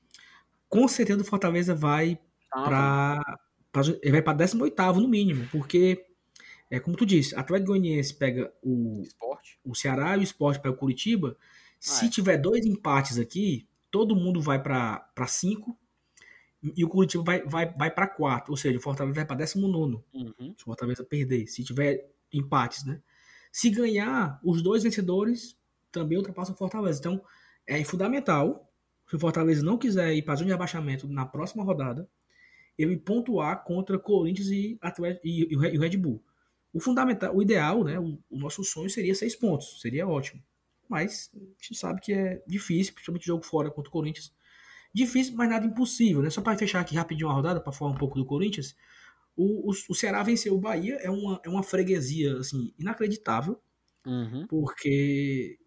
com 0.68 0.88
certeza 0.88 1.20
o 1.20 1.24
Fortaleza 1.24 1.74
vai 1.74 2.18
ah, 2.52 2.62
para 2.64 3.42
ele 4.02 4.12
vai 4.12 4.22
para 4.22 4.38
18 4.38 5.00
no 5.00 5.08
mínimo, 5.08 5.46
porque 5.52 6.06
é 6.70 6.80
como 6.80 6.96
tu 6.96 7.04
disse, 7.04 7.34
Atlético 7.36 7.72
Goianiense 7.72 8.14
pega 8.14 8.52
o 8.62 9.02
Esporte. 9.02 9.58
o 9.64 9.74
Ceará 9.74 10.16
e 10.16 10.20
o 10.20 10.22
Esporte 10.22 10.60
pega 10.60 10.74
o 10.74 10.78
Curitiba. 10.78 11.36
Se 11.78 12.08
tiver 12.08 12.38
dois 12.38 12.64
empates 12.64 13.18
aqui, 13.18 13.68
todo 13.90 14.16
mundo 14.16 14.40
vai 14.40 14.60
para 14.60 15.26
5 15.26 15.78
e 16.74 16.84
o 16.84 16.88
Curitiba 16.88 17.22
vai, 17.22 17.42
vai, 17.44 17.72
vai 17.72 17.90
para 17.90 18.08
4. 18.08 18.50
Ou 18.50 18.56
seja, 18.56 18.78
o 18.78 18.80
Fortaleza 18.80 19.14
vai 19.14 19.24
para 19.24 19.36
19. 19.36 20.02
Uhum. 20.12 20.54
Se 20.56 20.62
o 20.62 20.64
Fortaleza 20.64 21.04
perder. 21.04 21.46
Se 21.46 21.62
tiver 21.62 22.10
empates, 22.32 22.84
né? 22.84 23.00
Se 23.52 23.70
ganhar, 23.70 24.40
os 24.42 24.62
dois 24.62 24.82
vencedores 24.82 25.55
também 25.96 26.18
ultrapassam 26.18 26.54
o 26.54 26.58
Fortaleza. 26.58 27.00
Então, 27.00 27.22
é 27.66 27.82
fundamental, 27.84 28.70
se 29.08 29.16
o 29.16 29.18
Fortaleza 29.18 29.64
não 29.64 29.78
quiser 29.78 30.14
ir 30.14 30.22
para 30.22 30.34
a 30.34 30.36
zona 30.36 30.48
de 30.48 30.52
abaixamento 30.52 31.08
na 31.08 31.24
próxima 31.24 31.64
rodada, 31.64 32.08
ele 32.78 32.96
pontuar 32.96 33.64
contra 33.64 33.98
Corinthians 33.98 34.48
e, 34.48 34.78
Atlético, 34.80 35.26
e, 35.26 35.48
e 35.50 35.56
o 35.56 35.80
Red 35.80 35.96
Bull. 35.96 36.22
O 36.72 36.80
fundamental, 36.80 37.34
o 37.34 37.40
ideal, 37.40 37.82
né? 37.82 37.98
O, 37.98 38.18
o, 38.28 38.38
nosso 38.38 38.62
sonho 38.62 38.90
seria 38.90 39.14
seis 39.14 39.34
pontos, 39.34 39.80
seria 39.80 40.06
ótimo. 40.06 40.42
Mas 40.88 41.30
a 41.34 41.62
gente 41.62 41.74
sabe 41.74 42.00
que 42.00 42.12
é 42.12 42.42
difícil, 42.46 42.92
principalmente 42.92 43.26
jogo 43.26 43.44
fora 43.44 43.70
contra 43.70 43.88
o 43.88 43.92
Corinthians. 43.92 44.32
Difícil, 44.92 45.34
mas 45.34 45.48
nada 45.48 45.66
impossível, 45.66 46.22
né? 46.22 46.28
Só 46.28 46.42
para 46.42 46.56
fechar 46.58 46.80
aqui 46.80 46.94
rapidinho 46.94 47.30
a 47.30 47.32
rodada, 47.32 47.60
para 47.60 47.72
falar 47.72 47.92
um 47.92 47.96
pouco 47.96 48.18
do 48.18 48.26
Corinthians. 48.26 48.76
O, 49.34 49.70
o, 49.70 49.74
o, 49.88 49.94
Ceará 49.94 50.22
venceu 50.22 50.54
o 50.54 50.60
Bahia, 50.60 50.96
é 50.96 51.10
uma, 51.10 51.40
é 51.44 51.48
uma 51.48 51.62
freguesia 51.62 52.36
assim, 52.38 52.72
inacreditável, 52.78 53.60
uhum. 54.06 54.46
porque 54.46 55.58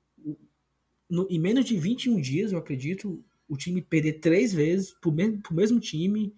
no, 1.10 1.28
em 1.30 1.40
menos 1.40 1.66
de 1.66 1.78
21 1.78 2.22
dias, 2.22 2.52
eu 2.52 2.60
acredito, 2.60 3.24
o 3.48 3.58
time 3.58 3.82
perder 3.82 4.20
três 4.20 4.54
vezes 4.54 4.94
pro 5.02 5.12
mesmo, 5.12 5.42
pro 5.42 5.56
mesmo 5.56 5.80
time 5.80 6.34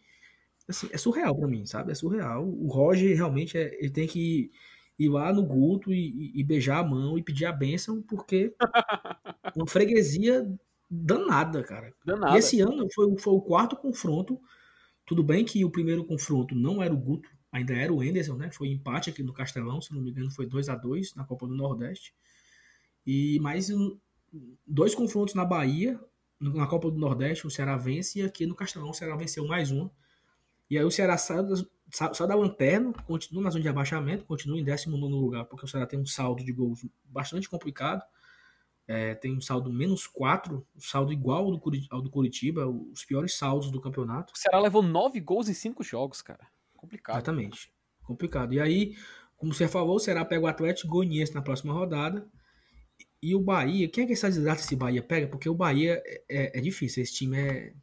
assim, 0.68 0.90
é 0.92 0.98
surreal 0.98 1.36
para 1.36 1.48
mim, 1.48 1.66
sabe? 1.66 1.92
É 1.92 1.96
surreal. 1.96 2.48
O 2.48 2.68
Roger 2.68 3.16
realmente 3.16 3.58
é, 3.58 3.78
ele 3.80 3.90
tem 3.90 4.08
que 4.08 4.52
ir 4.98 5.10
lá 5.10 5.34
no 5.34 5.44
Guto 5.44 5.94
e, 5.94 6.32
e, 6.34 6.44
beijar 6.44 6.80
a 6.80 6.88
mão 6.88 7.18
e 7.18 7.24
pedir 7.24 7.46
a 7.46 7.52
bênção, 7.52 8.02
porque 8.02 8.54
uma 9.56 9.68
freguesia 9.68 10.48
danada, 10.90 11.64
cara. 11.64 11.94
Danada. 12.06 12.36
E 12.36 12.40
esse 12.40 12.62
ano 12.62 12.88
foi, 12.94 13.18
foi 13.18 13.34
o 13.34 13.42
quarto 13.42 13.76
confronto. 13.76 14.40
Tudo 15.06 15.24
bem 15.24 15.44
que 15.44 15.66
o 15.66 15.70
primeiro 15.70 16.06
confronto 16.06 16.56
não 16.56 16.82
era 16.82 16.94
o 16.94 16.98
Guto, 16.98 17.30
ainda 17.52 17.74
era 17.74 17.94
o 17.94 18.04
Enderson, 18.04 18.36
né? 18.36 18.52
Foi 18.52 18.70
empate 18.70 19.10
aqui 19.10 19.24
no 19.24 19.34
Castelão, 19.34 19.82
se 19.82 19.94
não 19.94 20.02
me 20.02 20.12
engano, 20.12 20.32
foi 20.32 20.46
2 20.46 20.70
a 20.70 20.76
2 20.76 21.16
na 21.16 21.24
Copa 21.24 21.48
do 21.48 21.56
Nordeste. 21.56 22.14
E 23.06 23.40
mais 23.40 23.70
dois 24.66 24.96
confrontos 24.96 25.34
na 25.34 25.46
Bahia, 25.46 26.00
na 26.40 26.66
Copa 26.66 26.90
do 26.90 26.98
Nordeste, 26.98 27.46
o 27.46 27.52
Ceará 27.52 27.78
vence, 27.78 28.20
e 28.20 28.24
aqui 28.24 28.46
no 28.46 28.56
Castelão 28.56 28.90
o 28.90 28.94
Ceará 28.94 29.16
venceu 29.16 29.46
mais 29.46 29.72
um. 29.72 29.90
E 30.70 30.78
aí 30.78 30.84
o 30.84 30.92
Ceará 30.92 31.18
saiu 31.18 31.44
da 32.28 32.36
lanterna, 32.36 32.94
continua 33.06 33.44
na 33.44 33.50
zona 33.50 33.62
de 33.62 33.70
abaixamento, 33.70 34.26
continua 34.26 34.60
em 34.60 34.64
19 34.64 35.14
lugar, 35.14 35.46
porque 35.46 35.66
o 35.66 35.68
Ceará 35.68 35.86
tem 35.86 36.00
um 36.00 36.06
saldo 36.06 36.44
de 36.44 36.52
gols 36.52 36.86
bastante 37.04 37.50
complicado. 37.50 38.02
É, 38.88 39.14
tem 39.16 39.38
um 39.38 39.42
saldo 39.42 39.72
menos 39.72 40.08
4, 40.08 40.66
um 40.76 40.82
saldo 40.82 41.14
igual 41.14 41.46
ao 41.46 41.52
do, 41.52 41.62
ao 41.92 42.02
do 42.02 42.10
Curitiba, 42.10 42.68
os 42.68 43.06
piores 43.06 43.38
saldos 43.38 43.70
do 43.70 43.80
campeonato. 43.80 44.34
O 44.34 44.38
Ceará 44.38 44.60
levou 44.60 44.82
9 44.82 45.20
gols 45.20 45.48
em 45.48 45.54
5 45.54 45.84
jogos, 45.84 46.22
cara. 46.22 46.48
Complicado. 46.76 47.16
Exatamente. 47.16 47.72
Complicado. 48.04 48.54
E 48.54 48.60
aí, 48.60 48.96
como 49.38 49.54
você 49.54 49.68
falou, 49.68 49.98
o 49.98 50.00
Ceará 50.00 50.26
pega 50.26 50.44
o 50.44 50.48
Atlético 50.48 50.90
Goianiense 50.90 51.34
na 51.34 51.42
próxima 51.42 51.72
rodada. 51.72 52.28
E 53.22 53.36
o 53.36 53.40
Bahia, 53.40 53.88
quem 53.88 54.04
é 54.04 54.08
que 54.08 54.14
essa 54.14 54.30
desgraça 54.30 54.62
esse 54.62 54.76
Bahia 54.76 55.04
pega? 55.04 55.28
Porque 55.28 55.48
o 55.48 55.54
Bahia 55.54 56.02
é, 56.06 56.24
é, 56.30 56.58
é 56.58 56.62
difícil, 56.62 57.04
esse 57.04 57.14
time 57.14 57.38
é, 57.38 57.74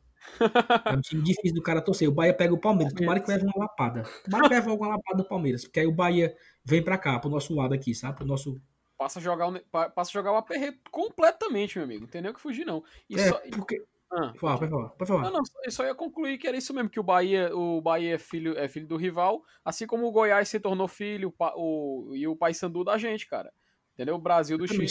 é 0.85 0.93
um 0.93 1.01
time 1.01 1.23
difícil 1.23 1.55
do 1.55 1.63
cara 1.63 1.81
torcer. 1.81 2.09
O 2.09 2.13
Bahia 2.13 2.35
pega 2.35 2.53
o 2.53 2.59
Palmeiras. 2.59 2.93
Tomara 2.93 3.21
que 3.21 3.31
leve 3.31 3.45
uma 3.45 3.65
lapada. 3.65 4.03
Tomara 4.25 4.49
que 4.49 4.55
leve 4.55 4.71
alguma 4.71 4.91
lapada 4.91 5.17
do 5.17 5.29
Palmeiras. 5.29 5.65
Porque 5.65 5.81
aí 5.81 5.87
o 5.87 5.93
Bahia 5.93 6.35
vem 6.65 6.83
pra 6.83 6.99
cá, 6.99 7.19
pro 7.19 7.31
nosso 7.31 7.55
lado 7.55 7.73
aqui, 7.73 7.95
sabe? 7.95 8.17
Pro 8.17 8.27
nosso. 8.27 8.61
Passa 8.97 9.21
a 9.21 9.23
jogar 9.23 9.49
o, 9.49 9.61
passa 9.71 10.11
a 10.11 10.13
jogar 10.13 10.33
o 10.33 10.37
aperreio 10.37 10.75
completamente, 10.91 11.79
meu 11.79 11.85
amigo. 11.85 12.01
Não 12.03 12.09
tem 12.09 12.21
nem 12.21 12.31
o 12.31 12.35
que 12.35 12.41
fugir, 12.41 12.65
não. 12.65 12.83
E 13.09 13.15
é, 13.15 13.29
só... 13.29 13.41
porque. 13.53 13.83
Ah, 14.11 14.29
pode 14.29 14.39
falar, 14.39 14.59
pode 14.59 14.71
falar, 14.71 14.89
pode 14.89 15.09
falar. 15.09 15.23
Não, 15.25 15.33
não, 15.33 15.43
eu 15.65 15.71
só 15.71 15.85
ia 15.85 15.95
concluir 15.95 16.39
que 16.39 16.49
era 16.49 16.57
isso 16.57 16.73
mesmo, 16.73 16.89
que 16.89 16.99
o 16.99 17.03
Bahia, 17.03 17.55
o 17.55 17.79
Bahia 17.83 18.15
é 18.15 18.19
filho, 18.19 18.59
é 18.59 18.67
filho 18.67 18.87
do 18.87 18.97
rival, 18.97 19.43
assim 19.63 19.87
como 19.87 20.07
o 20.07 20.11
Goiás 20.11 20.49
se 20.49 20.59
tornou 20.59 20.89
filho 20.89 21.33
o, 21.55 22.13
e 22.15 22.27
o 22.27 22.35
Paysandu 22.35 22.83
da 22.83 22.97
gente, 22.97 23.29
cara. 23.29 23.53
Entendeu? 23.93 24.15
O 24.15 24.19
Brasil 24.19 24.57
do 24.57 24.67
Chile 24.67 24.87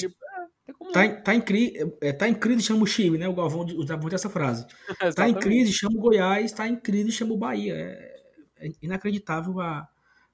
Tá, 0.92 1.08
tá, 1.22 1.36
em 1.36 1.42
crise, 1.42 1.96
é, 2.02 2.12
tá 2.12 2.28
em 2.28 2.34
crise, 2.34 2.64
chama 2.64 2.84
o 2.84 2.88
Chile, 2.88 3.18
né? 3.18 3.28
O 3.28 3.34
Galvão 3.34 3.66
usava 3.78 4.02
muito 4.02 4.16
essa 4.16 4.30
frase. 4.30 4.66
tá 5.16 5.28
em 5.28 5.34
crise, 5.34 5.72
chama 5.72 5.98
o 5.98 6.02
Goiás, 6.02 6.52
tá 6.52 6.68
em 6.68 6.76
crise, 6.76 7.12
chama 7.12 7.34
o 7.34 7.38
Bahia. 7.38 7.74
É, 7.74 8.18
é, 8.58 8.72
inacreditável 8.82 9.60
a, 9.62 9.88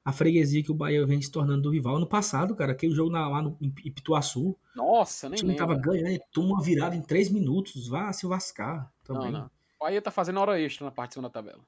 a 0.04 0.12
freguesia 0.12 0.63
que 0.63 0.72
o 0.72 0.76
Bahia 0.76 1.06
vem 1.06 1.22
se 1.22 1.32
tornando 1.32 1.63
do 1.63 1.69
rival. 1.69 1.98
Ano 1.98 2.08
passado, 2.08 2.56
cara, 2.56 2.72
aquele 2.72 2.96
jogo 2.96 3.12
na, 3.12 3.28
lá 3.28 3.41
no 3.41 3.58
em 3.62 3.91
Pituaçu. 3.91 4.58
Nossa, 4.76 5.30
nem 5.30 5.38
O 5.38 5.41
time 5.41 5.56
tava 5.56 5.76
ganhando, 5.76 6.19
toma 6.32 6.56
uma 6.56 6.63
virada 6.63 6.96
em 6.96 7.02
três 7.02 7.30
minutos. 7.30 7.88
Vá 7.88 8.12
se 8.12 8.26
lascar 8.26 8.91
também. 9.04 9.32
Não, 9.32 9.41
não. 9.41 9.52
O 9.80 9.86
Bahia 9.86 10.02
tá 10.02 10.12
fazendo 10.12 10.39
hora 10.39 10.60
extra 10.60 10.86
na 10.86 10.91
parte 10.91 11.22
da 11.22 11.30
tabela. 11.30 11.62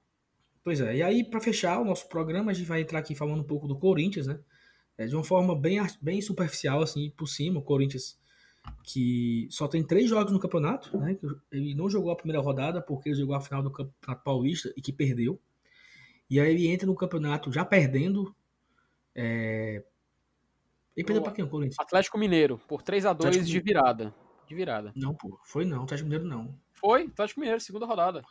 Pois 0.63 0.81
é, 0.81 0.95
e 0.95 1.03
aí, 1.03 1.23
para 1.23 1.39
fechar 1.39 1.79
o 1.79 1.85
nosso 1.85 2.09
programa, 2.09 2.49
a 2.49 2.53
gente 2.53 2.67
vai 2.67 2.81
entrar 2.81 2.97
aqui 2.97 3.13
falando 3.13 3.41
um 3.41 3.45
pouco 3.47 3.67
do 3.67 3.77
Corinthians, 3.77 4.25
né? 4.25 4.39
É, 4.97 5.05
de 5.05 5.13
uma 5.15 5.23
forma 5.23 5.55
bem, 5.55 5.79
bem 6.01 6.19
superficial, 6.21 6.81
assim, 6.81 7.11
por 7.11 7.27
cima. 7.27 7.59
O 7.59 7.61
Corinthians 7.63 8.17
que 8.83 9.47
só 9.49 9.67
tem 9.67 9.83
três 9.83 10.09
jogos 10.09 10.31
no 10.31 10.39
campeonato, 10.39 10.95
né? 10.97 11.17
Ele 11.51 11.73
não 11.73 11.89
jogou 11.89 12.11
a 12.11 12.15
primeira 12.15 12.41
rodada 12.41 12.81
porque 12.81 13.09
ele 13.09 13.19
jogou 13.19 13.35
a 13.35 13.41
final 13.41 13.63
do 13.63 13.71
Campeonato 13.71 14.23
Paulista 14.23 14.73
e 14.77 14.81
que 14.81 14.93
perdeu. 14.93 15.39
E 16.29 16.39
aí 16.39 16.51
ele 16.51 16.67
entra 16.67 16.85
no 16.85 16.95
campeonato 16.95 17.51
já 17.51 17.65
perdendo. 17.65 18.35
É... 19.13 19.83
Ele 20.95 21.05
perdeu 21.05 21.23
para 21.23 21.33
quem, 21.33 21.43
o 21.43 21.49
Corinthians? 21.49 21.79
Atlético 21.79 22.17
Mineiro, 22.17 22.57
por 22.67 22.81
3 22.81 23.05
a 23.05 23.13
2 23.13 23.47
de 23.47 23.59
virada. 23.59 24.13
De 24.47 24.55
virada. 24.55 24.93
Não, 24.95 25.13
pô, 25.13 25.39
foi 25.43 25.65
não, 25.65 25.83
Atlético 25.83 26.07
Mineiro 26.09 26.25
não. 26.25 26.57
Foi, 26.73 27.05
Atlético 27.05 27.39
Mineiro, 27.39 27.61
segunda 27.61 27.85
rodada. 27.85 28.23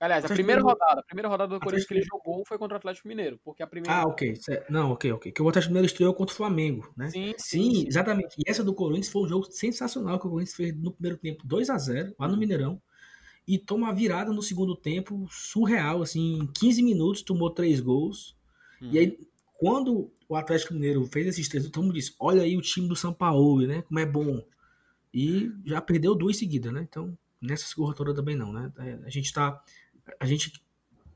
Aliás, 0.00 0.24
a 0.24 0.28
primeira 0.28 0.62
rodada, 0.62 1.00
a 1.00 1.04
primeira 1.04 1.28
rodada 1.28 1.54
do 1.54 1.60
Corinthians 1.60 1.86
que 1.86 1.92
ele 1.92 2.02
jogou 2.02 2.42
foi 2.46 2.56
contra 2.56 2.74
o 2.74 2.78
Atlético 2.78 3.06
Mineiro, 3.06 3.38
porque 3.44 3.62
a 3.62 3.66
primeira. 3.66 3.94
Ah, 3.94 4.06
ok. 4.06 4.32
Não, 4.70 4.92
ok, 4.92 5.12
ok. 5.12 5.30
Que 5.30 5.42
o 5.42 5.48
Atlético 5.48 5.72
Mineiro 5.72 5.86
estreou 5.86 6.14
contra 6.14 6.32
o 6.32 6.36
Flamengo, 6.36 6.90
né? 6.96 7.10
Sim, 7.10 7.34
sim, 7.36 7.70
sim, 7.74 7.86
exatamente. 7.86 8.34
E 8.38 8.50
essa 8.50 8.64
do 8.64 8.72
Corinthians 8.72 9.10
foi 9.10 9.22
um 9.22 9.28
jogo 9.28 9.46
sensacional 9.50 10.18
que 10.18 10.26
o 10.26 10.30
Corinthians 10.30 10.56
fez 10.56 10.74
no 10.74 10.90
primeiro 10.90 11.18
tempo 11.18 11.46
2 11.46 11.68
a 11.68 11.76
0 11.76 12.14
lá 12.18 12.26
no 12.26 12.38
Mineirão. 12.38 12.80
E 13.46 13.58
toma 13.58 13.90
a 13.90 13.92
virada 13.92 14.32
no 14.32 14.42
segundo 14.42 14.74
tempo 14.74 15.26
surreal, 15.30 16.02
assim, 16.02 16.38
em 16.38 16.46
15 16.46 16.82
minutos 16.82 17.22
tomou 17.22 17.50
três 17.50 17.80
gols. 17.80 18.36
Hum. 18.80 18.88
E 18.92 18.98
aí, 18.98 19.18
quando 19.58 20.10
o 20.26 20.34
Atlético 20.34 20.72
Mineiro 20.72 21.04
fez 21.04 21.26
esses 21.26 21.46
três, 21.46 21.68
todo 21.68 21.84
mundo 21.84 21.94
disse: 21.94 22.14
olha 22.18 22.42
aí 22.42 22.56
o 22.56 22.62
time 22.62 22.88
do 22.88 22.96
São 22.96 23.12
Paulo, 23.12 23.66
né? 23.66 23.82
Como 23.82 23.98
é 23.98 24.06
bom. 24.06 24.42
E 25.12 25.50
já 25.66 25.80
perdeu 25.82 26.14
duas 26.14 26.38
seguidas, 26.38 26.72
né? 26.72 26.86
Então, 26.88 27.18
nessa 27.40 27.66
segunda 27.66 27.94
toda 27.94 28.14
também 28.14 28.36
não, 28.36 28.52
né? 28.52 28.72
É, 28.78 28.98
a 29.04 29.10
gente 29.10 29.32
tá. 29.32 29.62
A 30.18 30.26
gente 30.26 30.62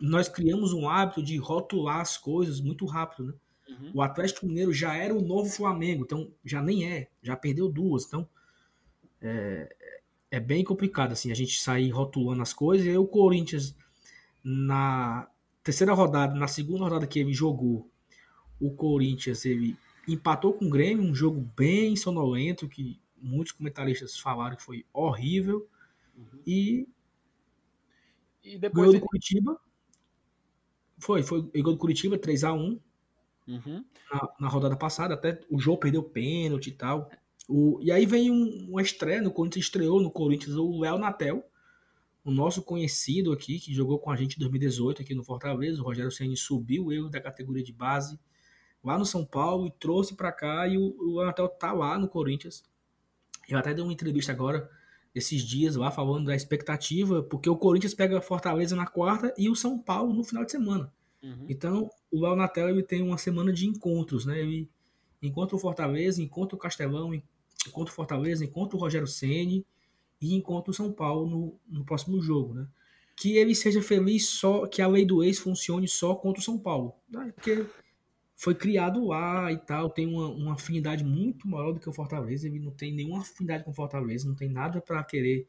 nós 0.01 0.29
criamos 0.29 0.73
um 0.73 0.89
hábito 0.89 1.23
de 1.23 1.37
rotular 1.37 2.01
as 2.01 2.17
coisas 2.17 2.61
muito 2.61 2.85
rápido, 2.85 3.27
né? 3.27 3.35
Uhum. 3.69 3.91
O 3.95 4.03
Atlético 4.03 4.47
Mineiro 4.47 4.73
já 4.73 4.95
era 4.95 5.15
o 5.15 5.23
novo 5.23 5.49
Flamengo, 5.49 6.05
então 6.05 6.31
já 6.45 6.61
nem 6.61 6.91
é, 6.91 7.09
já 7.23 7.35
perdeu 7.35 7.69
duas, 7.69 8.05
então 8.05 8.29
é, 9.21 9.75
é 10.31 10.41
bem 10.41 10.63
complicado 10.63 11.13
assim 11.13 11.31
a 11.31 11.35
gente 11.35 11.61
sair 11.61 11.91
rotulando 11.91 12.43
as 12.43 12.53
coisas. 12.53 12.87
E 12.87 12.91
aí 12.91 12.99
o 12.99 13.07
Corinthians 13.07 13.75
na 14.43 15.27
terceira 15.63 15.95
rodada, 15.95 16.35
na 16.35 16.47
segunda 16.47 16.85
rodada 16.85 17.07
que 17.07 17.19
ele 17.19 17.33
jogou, 17.33 17.89
o 18.61 18.71
Corinthians 18.71 19.47
ele 19.47 19.77
empatou 20.07 20.53
com 20.53 20.67
o 20.67 20.71
Grêmio, 20.71 21.03
um 21.03 21.15
jogo 21.15 21.41
bem 21.57 21.97
sonolento 21.97 22.69
que 22.69 23.01
muitos 23.21 23.53
comentaristas 23.53 24.19
falaram 24.19 24.57
que 24.57 24.63
foi 24.63 24.85
horrível 24.93 25.67
uhum. 26.15 26.41
e 26.47 26.89
e 28.45 28.59
depois 28.59 28.87
ganhou 28.87 29.01
do 29.01 29.07
Curitiba 29.07 29.59
foi, 30.99 31.23
foi 31.23 31.51
igual 31.55 31.75
do 31.75 31.79
Curitiba, 31.79 32.19
3x1. 32.19 32.81
Uhum. 33.47 33.85
Na, 34.11 34.29
na, 34.41 34.49
rodada 34.49 34.77
passada, 34.77 35.15
até 35.15 35.39
o 35.51 35.59
João 35.59 35.77
perdeu 35.77 36.03
pênalti 36.03 36.69
e 36.69 36.73
tal. 36.73 37.11
O, 37.47 37.79
e 37.83 37.93
aí 37.93 38.07
vem 38.07 38.31
um, 38.31 38.71
uma 38.71 38.81
estreia 38.81 39.21
no 39.21 39.31
Corinthians, 39.31 39.67
estreou 39.67 40.01
no 40.01 40.11
Corinthians 40.11 40.57
o 40.57 40.81
Léo 40.81 40.97
Natel, 40.97 41.45
o 42.25 42.31
nosso 42.31 42.63
conhecido 42.63 43.33
aqui, 43.33 43.61
que 43.61 43.75
jogou 43.75 43.99
com 43.99 44.11
a 44.11 44.17
gente 44.17 44.37
em 44.37 44.41
2018 44.41 45.03
aqui 45.03 45.15
no 45.15 45.23
Fortaleza. 45.23 45.83
O 45.83 45.85
Rogério 45.85 46.11
Ceni 46.11 46.37
subiu 46.37 46.91
ele 46.91 47.11
da 47.11 47.21
categoria 47.21 47.63
de 47.63 47.73
base 47.73 48.19
lá 48.83 48.97
no 48.99 49.05
São 49.05 49.27
Paulo 49.27 49.67
e 49.67 49.73
trouxe 49.73 50.17
para 50.17 50.33
cá. 50.33 50.67
E 50.67 50.79
o, 50.79 50.97
o 50.99 51.17
Léo 51.19 51.27
Natel 51.27 51.49
tá 51.49 51.73
lá 51.73 51.99
no 51.99 52.09
Corinthians. 52.09 52.65
Eu 53.47 53.59
até 53.59 53.75
dei 53.75 53.85
uma 53.85 53.93
entrevista 53.93 54.33
agora, 54.33 54.71
esses 55.15 55.43
dias 55.43 55.77
lá, 55.77 55.91
falando 55.91 56.27
da 56.27 56.35
expectativa, 56.35 57.23
porque 57.23 57.49
o 57.49 57.57
Corinthians 57.57 57.95
pega 57.95 58.21
Fortaleza 58.21 58.75
na 58.75 58.87
quarta 58.87 59.33
e 59.39 59.49
o 59.49 59.55
São 59.55 59.79
Paulo 59.79 60.13
no 60.13 60.25
final 60.25 60.45
de 60.45 60.51
semana. 60.51 60.93
Uhum. 61.23 61.47
Então, 61.49 61.91
o 62.11 62.21
Léo 62.21 62.35
Natel 62.35 62.69
ele 62.69 62.83
tem 62.83 63.01
uma 63.01 63.17
semana 63.17 63.53
de 63.53 63.67
encontros, 63.67 64.27
né? 64.27 64.41
Ele 64.41 64.69
encontra 65.23 65.57
o 65.57 65.59
Fortaleza, 65.59 66.21
encontra 66.21 66.57
o 66.57 66.59
Castelão, 66.59 67.11
contra 67.71 67.93
o 67.93 67.95
Fortaleza, 67.97 68.47
contra 68.49 68.77
o 68.77 68.81
Rogério 68.81 69.07
Ceni 69.07 69.65
e 70.21 70.41
contra 70.43 70.71
o 70.71 70.75
São 70.75 70.93
Paulo 70.93 71.29
no, 71.29 71.79
no 71.79 71.85
próximo 71.85 72.21
jogo, 72.21 72.55
né? 72.55 72.67
Que 73.17 73.37
ele 73.37 73.55
seja 73.55 73.81
feliz 73.81 74.27
só, 74.27 74.67
que 74.67 74.83
a 74.83 74.89
lei 74.89 75.07
do 75.07 75.23
ex 75.23 75.39
funcione 75.39 75.87
só 75.87 76.17
contra 76.17 76.41
o 76.41 76.45
São 76.45 76.59
Paulo. 76.59 76.95
Né? 77.09 77.33
Porque 77.33 77.65
foi 78.37 78.55
criado 78.55 79.07
lá 79.07 79.51
e 79.53 79.57
tal, 79.57 79.89
tem 79.89 80.07
uma, 80.07 80.29
uma, 80.29 80.55
afinidade 80.55 81.05
muito 81.05 81.49
maior 81.49 81.73
do 81.73 81.81
que 81.81 81.89
o 81.89 81.93
Fortaleza. 81.93 82.49
Ele 82.49 82.59
não 82.59 82.73
tem 82.73 82.93
nenhuma 82.93 83.21
afinidade 83.21 83.65
com 83.65 83.71
o 83.71 83.75
Fortaleza, 83.75 84.29
não 84.29 84.35
tem 84.35 84.49
nada 84.49 84.81
para 84.81 85.03
querer, 85.05 85.47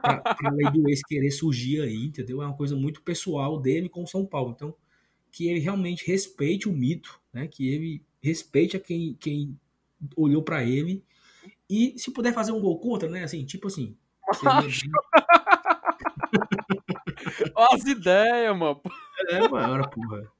para 0.00 0.36
a 0.44 0.50
lei 0.50 0.70
do 0.70 0.88
ex 0.88 1.02
querer 1.02 1.30
surgir 1.30 1.82
aí, 1.82 2.06
entendeu? 2.06 2.42
É 2.42 2.46
uma 2.46 2.56
coisa 2.56 2.74
muito 2.74 3.02
pessoal 3.02 3.60
dele 3.60 3.88
com 3.88 4.02
o 4.02 4.06
São 4.06 4.24
Paulo. 4.24 4.52
Então, 4.56 4.74
que 5.30 5.48
ele 5.48 5.60
realmente 5.60 6.06
respeite 6.06 6.68
o 6.68 6.72
mito, 6.72 7.20
né? 7.32 7.46
Que 7.46 7.68
ele 7.68 8.02
respeite 8.22 8.76
a 8.76 8.80
quem, 8.80 9.14
quem 9.20 9.58
olhou 10.16 10.42
para 10.42 10.64
ele 10.64 11.04
e 11.68 11.94
se 11.98 12.10
puder 12.10 12.32
fazer 12.32 12.52
um 12.52 12.60
gol 12.60 12.78
contra, 12.78 13.08
né? 13.08 13.24
Assim, 13.24 13.44
tipo 13.44 13.66
assim. 13.66 13.96
Olha 14.34 14.64
as 17.74 17.84
ideias, 17.84 18.56
mano. 18.56 18.80
É, 19.28 19.48
mano, 19.48 19.90
porra. 19.90 20.32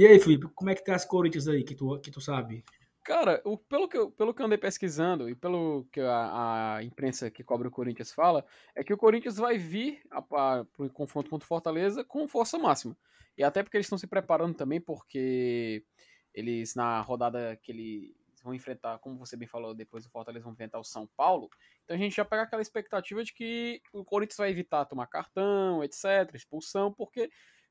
E 0.00 0.06
aí, 0.06 0.18
Felipe, 0.18 0.48
como 0.54 0.70
é 0.70 0.74
que 0.74 0.82
tá 0.82 0.94
as 0.94 1.04
Corinthians 1.04 1.46
aí, 1.46 1.62
que 1.62 1.74
tu, 1.74 2.00
que 2.00 2.10
tu 2.10 2.22
sabe? 2.22 2.64
Cara, 3.04 3.42
o, 3.44 3.58
pelo, 3.58 3.86
que 3.86 3.98
eu, 3.98 4.10
pelo 4.10 4.32
que 4.32 4.40
eu 4.40 4.46
andei 4.46 4.56
pesquisando 4.56 5.28
e 5.28 5.34
pelo 5.34 5.86
que 5.92 6.00
a, 6.00 6.76
a 6.76 6.82
imprensa 6.82 7.30
que 7.30 7.44
cobre 7.44 7.68
o 7.68 7.70
Corinthians 7.70 8.10
fala, 8.10 8.42
é 8.74 8.82
que 8.82 8.94
o 8.94 8.96
Corinthians 8.96 9.36
vai 9.36 9.58
vir 9.58 10.00
para 10.26 10.66
o 10.78 10.88
confronto 10.88 11.28
contra 11.28 11.44
o 11.44 11.46
Fortaleza 11.46 12.02
com 12.02 12.26
força 12.26 12.56
máxima. 12.56 12.96
E 13.36 13.44
até 13.44 13.62
porque 13.62 13.76
eles 13.76 13.84
estão 13.84 13.98
se 13.98 14.06
preparando 14.06 14.54
também, 14.54 14.80
porque 14.80 15.84
eles, 16.32 16.74
na 16.74 17.02
rodada 17.02 17.60
que 17.62 17.70
eles 17.70 18.14
vão 18.42 18.54
enfrentar, 18.54 19.00
como 19.00 19.18
você 19.18 19.36
bem 19.36 19.46
falou, 19.46 19.74
depois 19.74 20.04
do 20.04 20.10
Fortaleza 20.10 20.44
vão 20.44 20.54
enfrentar 20.54 20.78
o 20.78 20.84
São 20.84 21.06
Paulo. 21.14 21.50
Então 21.84 21.94
a 21.94 22.00
gente 22.00 22.16
já 22.16 22.24
pega 22.24 22.44
aquela 22.44 22.62
expectativa 22.62 23.22
de 23.22 23.34
que 23.34 23.82
o 23.92 24.02
Corinthians 24.02 24.38
vai 24.38 24.48
evitar 24.48 24.86
tomar 24.86 25.08
cartão, 25.08 25.84
etc., 25.84 26.34
expulsão, 26.34 26.90
porque 26.90 27.30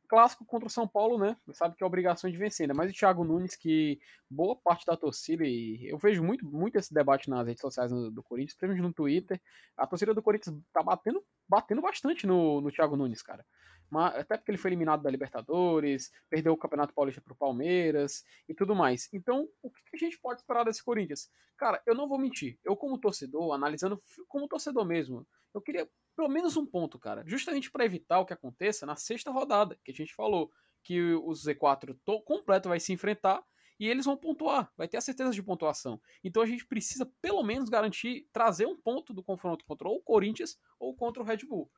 clássico 0.10 0.43
contra 0.43 0.67
o 0.67 0.72
São 0.72 0.88
Paulo, 0.88 1.19
né? 1.19 1.38
Sabe 1.54 1.76
que 1.76 1.84
é 1.84 1.88
obrigação 1.88 2.30
de 2.30 2.36
vencer, 2.36 2.63
ainda 2.63 2.74
mais 2.74 2.91
o 2.91 2.93
Thiago 2.93 3.24
Nunes, 3.24 3.56
que 3.56 4.00
boa 4.30 4.56
parte 4.56 4.86
da 4.86 4.98
torcida, 4.98 5.45
e 5.45 5.88
eu 5.88 5.98
vejo 6.00 6.24
muito, 6.24 6.45
muito 6.45 6.78
esse 6.78 6.91
debate 6.91 7.30
nas 7.30 7.45
redes 7.45 7.62
sociais 7.62 7.91
do, 7.91 8.10
do 8.10 8.24
Corinthians, 8.24 8.58
principalmente 8.58 8.88
no 8.88 8.93
Twitter, 8.93 9.39
a 9.78 9.86
torcida 9.86 10.13
do 10.13 10.22
Corinthians 10.22 10.58
tá 10.74 10.82
batendo, 10.82 11.24
batendo 11.48 11.82
bastante 11.82 12.26
no, 12.26 12.60
no 12.60 12.72
Thiago 12.72 12.98
Nunes, 12.98 13.22
cara. 13.22 13.45
Até 13.91 14.38
porque 14.38 14.52
ele 14.52 14.58
foi 14.58 14.69
eliminado 14.69 15.02
da 15.02 15.10
Libertadores, 15.10 16.12
perdeu 16.30 16.54
o 16.54 16.58
Campeonato 16.58 16.93
Paulista 16.93 17.21
pro 17.21 17.36
Palmeiras 17.36 18.23
e 18.47 18.54
tudo 18.54 18.75
mais. 18.75 19.10
Então, 19.13 19.47
o 19.62 19.69
que 19.69 19.95
a 19.95 19.97
gente 19.97 20.19
pode 20.19 20.41
esperar 20.41 20.63
desse 20.63 20.84
Corinthians? 20.84 21.30
Cara, 21.58 21.82
eu 21.86 21.95
não 21.95 22.08
vou 22.08 22.19
mentir. 22.19 22.60
Eu, 22.63 22.75
como 22.75 22.99
torcedor, 22.99 23.54
analisando 23.54 23.99
como 24.28 24.47
torcedor 24.47 24.86
mesmo, 24.86 25.28
eu 25.54 25.62
queria 25.62 25.89
pelo 26.15 26.30
menos 26.30 26.58
um 26.58 26.65
ponto, 26.65 26.99
cara. 26.99 27.23
Justamente 27.25 27.71
para 27.71 27.86
evitar 27.86 28.19
o 28.19 28.25
que 28.25 28.34
aconteça 28.34 28.86
na 28.86 28.95
sexta 28.95 29.32
rodada, 29.32 29.80
que 29.84 29.91
a 29.91 29.93
gente 29.93 30.13
falou 30.13 30.52
que 30.84 31.13
o 31.13 31.30
Z4 31.30 31.97
completo 32.25 32.69
vai 32.69 32.80
se 32.80 32.91
enfrentar 32.93 33.43
e 33.80 33.88
eles 33.88 34.06
vão 34.06 34.17
pontuar, 34.17 34.71
vai 34.75 34.88
ter 34.88 34.97
a 34.97 35.02
certeza 35.02 35.32
de 35.32 35.41
pontuação. 35.41 36.02
Então 36.23 36.43
a 36.43 36.45
gente 36.45 36.65
precisa 36.65 37.10
pelo 37.21 37.41
menos 37.43 37.69
garantir 37.69 38.28
trazer 38.34 38.65
um 38.65 38.75
ponto 38.75 39.13
do 39.13 39.23
confronto 39.23 39.63
contra 39.63 39.88
o 39.88 40.02
Corinthians 40.02 40.60
ou 40.78 40.93
contra 40.93 41.23
o 41.23 41.25
Red 41.25 41.45
Bull 41.47 41.71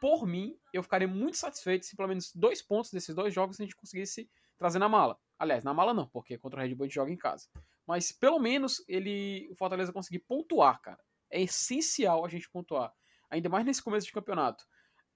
por 0.00 0.26
mim, 0.26 0.58
eu 0.72 0.82
ficaria 0.82 1.06
muito 1.06 1.36
satisfeito 1.36 1.84
se 1.86 1.94
pelo 1.94 2.08
menos 2.08 2.32
dois 2.34 2.62
pontos 2.62 2.90
desses 2.90 3.14
dois 3.14 3.34
jogos 3.34 3.60
a 3.60 3.64
gente 3.64 3.76
conseguisse 3.76 4.28
trazer 4.58 4.78
na 4.78 4.88
mala. 4.88 5.18
Aliás, 5.38 5.64
na 5.64 5.72
mala 5.72 5.94
não, 5.94 6.06
porque 6.08 6.36
contra 6.38 6.60
o 6.60 6.62
Red 6.62 6.74
Bull 6.74 6.84
a 6.84 6.88
gente 6.88 6.94
joga 6.94 7.12
em 7.12 7.16
casa. 7.16 7.48
Mas 7.86 8.12
pelo 8.12 8.38
menos 8.38 8.84
ele, 8.88 9.48
o 9.50 9.56
Fortaleza 9.56 9.92
conseguir 9.92 10.20
pontuar, 10.20 10.80
cara. 10.80 11.02
É 11.30 11.40
essencial 11.40 12.24
a 12.24 12.28
gente 12.28 12.50
pontuar. 12.50 12.92
Ainda 13.30 13.48
mais 13.48 13.64
nesse 13.64 13.82
começo 13.82 14.06
de 14.06 14.12
campeonato. 14.12 14.64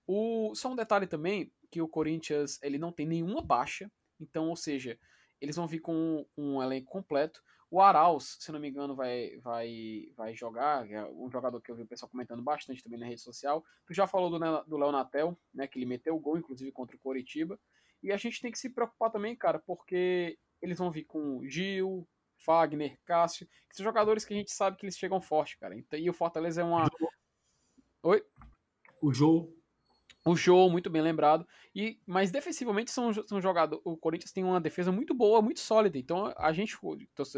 O, 0.07 0.55
só 0.55 0.71
um 0.71 0.77
detalhe 0.77 1.07
também, 1.07 1.53
que 1.71 1.83
o 1.83 1.89
Corinthians 1.89 2.59
ele 2.63 2.79
não 2.79 2.93
tem 2.93 3.07
nenhuma 3.07 3.43
baixa. 3.43 3.91
Então, 4.21 4.49
ou 4.49 4.57
seja, 4.57 4.99
eles 5.41 5.57
vão 5.57 5.67
vir 5.67 5.81
com 5.81 6.27
um 6.37 6.63
elenco 6.63 6.91
completo. 6.91 7.43
O 7.71 7.81
Arauz, 7.81 8.37
se 8.39 8.53
não 8.53 8.61
me 8.61 8.69
engano, 8.69 8.95
vai, 8.95 9.37
vai, 9.39 10.13
vai 10.17 10.35
jogar, 10.35 10.89
é 10.91 11.05
um 11.07 11.31
jogador 11.31 11.61
que 11.61 11.71
eu 11.71 11.75
vi 11.75 11.83
o 11.83 11.87
pessoal 11.87 12.11
comentando 12.11 12.43
bastante 12.43 12.83
também 12.83 12.99
na 12.99 13.07
rede 13.07 13.21
social. 13.21 13.65
Tu 13.87 13.95
já 13.95 14.07
falou 14.07 14.31
do, 14.31 14.39
do 14.65 14.77
Léo 14.77 14.93
Natel, 14.93 15.39
né, 15.53 15.67
que 15.67 15.79
ele 15.79 15.87
meteu 15.87 16.15
o 16.15 16.21
gol, 16.21 16.39
inclusive, 16.39 16.71
contra 16.71 16.97
o 16.97 17.01
Coritiba. 17.01 17.59
E 18.03 18.13
a 18.13 18.17
gente 18.17 18.41
tem 18.41 18.53
que 18.53 18.59
se 18.59 18.71
preocupar 18.71 19.11
também, 19.11 19.35
cara, 19.35 19.59
porque 19.59 20.39
eles 20.63 20.79
vão 20.79 20.91
vir 20.91 21.05
com 21.05 21.43
Gil, 21.49 22.07
Fagner, 22.37 22.99
Cássio, 23.05 23.47
que 23.69 23.77
são 23.77 23.85
jogadores 23.85 24.25
que 24.25 24.35
a 24.35 24.37
gente 24.37 24.53
sabe 24.53 24.77
que 24.77 24.85
eles 24.85 24.99
chegam 24.99 25.21
forte, 25.21 25.59
cara. 25.59 25.75
Então, 25.77 25.99
e 25.99 26.09
o 26.09 26.15
Fortaleza 26.15 26.61
é 26.61 26.65
uma... 26.65 26.89
Oi? 28.03 28.23
O 29.01 29.13
Joe 29.13 29.49
o 30.27 30.35
Joe, 30.35 30.71
muito 30.71 30.89
bem 30.89 31.03
lembrado. 31.03 31.47
E, 31.75 32.01
mas 32.07 32.31
defensivamente 32.31 32.91
são, 32.91 33.13
são 33.13 33.41
jogados. 33.43 33.79
O 33.85 33.97
Corinthians 33.97 34.33
tem 34.33 34.43
uma 34.43 34.61
defesa 34.61 34.91
muito 34.91 35.13
boa, 35.13 35.43
muito 35.43 35.61
sólida. 35.61 35.99
Então 35.99 36.33
a 36.37 36.53
gente, 36.53 36.75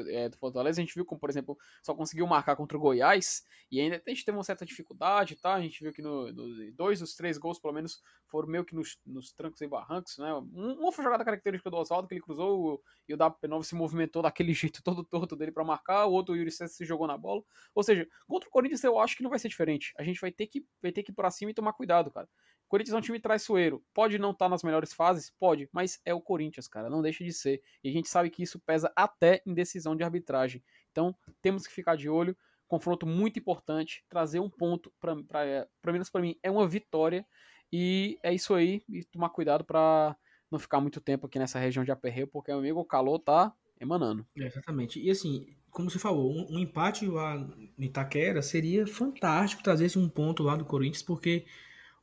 é, 0.09 0.29
do 0.29 0.37
Fortaleza, 0.37 0.81
a 0.81 0.85
gente 0.85 0.95
viu 0.95 1.05
como, 1.05 1.21
por 1.21 1.29
exemplo, 1.29 1.59
só 1.83 1.95
conseguiu 1.95 2.27
marcar 2.27 2.55
contra 2.55 2.77
o 2.77 2.81
Goiás. 2.81 3.45
E 3.73 3.81
ainda 3.81 4.01
a 4.07 4.11
gente 4.11 4.25
teve 4.25 4.37
uma 4.37 4.45
certa 4.45 4.65
dificuldade, 4.65 5.35
tá? 5.35 5.55
A 5.55 5.61
gente 5.61 5.83
viu 5.83 5.93
que 5.93 6.01
no, 6.01 6.33
no 6.33 6.73
dois 6.73 7.01
dos 7.01 7.17
três 7.17 7.37
gols, 7.39 7.59
pelo 7.59 7.75
menos, 7.75 8.01
foram 8.27 8.49
meio 8.49 8.65
que 8.65 8.75
nos, 8.75 8.99
nos 9.05 9.33
trancos 9.33 9.61
e 9.61 9.67
barrancos, 9.67 10.17
né? 10.19 10.33
Uma 10.33 10.93
foi 10.93 11.03
jogada 11.03 11.25
característica 11.25 11.71
do 11.71 11.77
Oswaldo, 11.77 12.07
que 12.07 12.15
ele 12.15 12.23
cruzou 12.23 12.81
e 13.09 13.15
o 13.15 13.19
WP9 13.19 13.65
se 13.65 13.75
movimentou 13.75 14.23
daquele 14.23 14.53
jeito 14.55 14.83
todo 14.83 15.03
torto 15.03 15.35
dele 15.35 15.51
para 15.51 15.65
marcar. 15.65 16.07
O 16.07 16.13
outro, 16.13 16.35
o 16.35 16.37
Yuri 16.37 16.53
César, 16.53 16.73
se 16.73 16.85
jogou 16.85 17.09
na 17.09 17.17
bola. 17.17 17.43
Ou 17.75 17.83
seja, 17.83 18.07
contra 18.29 18.49
o 18.49 18.53
Corinthians 18.53 18.85
eu 18.85 18.99
acho 18.99 19.17
que 19.17 19.23
não 19.25 19.31
vai 19.31 19.41
ser 19.41 19.49
diferente. 19.49 19.93
A 19.99 20.05
gente 20.05 20.21
vai 20.21 20.31
ter 20.31 20.47
que, 20.47 20.65
vai 20.81 20.93
ter 20.93 21.03
que 21.03 21.11
ir 21.11 21.15
pra 21.15 21.31
cima 21.31 21.51
e 21.51 21.55
tomar 21.55 21.73
cuidado, 21.73 22.11
cara. 22.13 22.29
Corinthians 22.69 22.95
é 22.95 22.99
um 22.99 23.03
time 23.03 23.21
traiçoeiro. 23.21 23.83
Pode 23.95 24.19
não 24.19 24.31
estar 24.31 24.47
tá 24.47 24.49
nas 24.49 24.63
melhores 24.63 24.93
fases? 24.93 25.33
Pode, 25.39 25.69
mas 25.73 26.01
é 26.05 26.13
o 26.13 26.21
Corinthians, 26.21 26.67
cara. 26.67 26.91
Não 26.91 27.03
deixa 27.03 27.25
de 27.25 27.33
ser. 27.33 27.63
E 27.83 27.89
a 27.89 27.93
gente 27.93 28.09
sabe 28.09 28.31
que 28.31 28.43
isso 28.43 28.59
pesa 28.61 28.93
até 28.97 29.43
em 29.47 29.55
decisão 29.55 29.95
de 29.95 30.03
arbitragem. 30.03 30.63
Então, 30.91 31.15
temos 31.41 31.67
que 31.67 31.73
ficar 31.73 31.97
de 31.97 32.09
olho. 32.09 32.37
Confronto 32.67 33.07
muito 33.07 33.39
importante. 33.39 34.05
Trazer 34.09 34.41
um 34.41 34.51
ponto, 34.51 34.93
para 34.99 35.93
menos 35.93 36.11
para 36.11 36.21
mim, 36.21 36.37
é 36.43 36.51
uma 36.51 36.67
vitória. 36.67 37.25
E 37.73 38.19
é 38.23 38.35
isso 38.35 38.55
aí. 38.55 38.83
E 38.89 39.05
tomar 39.05 39.31
cuidado 39.31 39.65
para 39.65 40.17
não 40.51 40.59
ficar 40.59 40.81
muito 40.81 41.01
tempo 41.01 41.27
aqui 41.27 41.39
nessa 41.39 41.59
região 41.59 41.85
de 41.85 41.93
aperreio, 41.93 42.27
porque, 42.27 42.51
meu 42.51 42.61
amigo, 42.61 42.81
o 42.81 42.85
calor 42.85 43.19
tá 43.19 43.53
emanando. 43.81 44.27
É, 44.37 44.47
exatamente. 44.47 45.01
E 45.01 45.11
assim, 45.11 45.47
como 45.71 45.91
você 45.91 45.99
falou, 45.99 46.33
um, 46.33 46.55
um 46.55 46.59
empate 46.59 47.07
lá 47.07 47.37
no 47.37 47.85
Itaquera 47.85 48.43
seria 48.43 48.87
fantástico 48.87 49.63
trazer 49.63 49.97
um 49.99 50.09
ponto 50.09 50.43
lá 50.43 50.57
do 50.57 50.65
Corinthians, 50.65 51.03
porque 51.03 51.45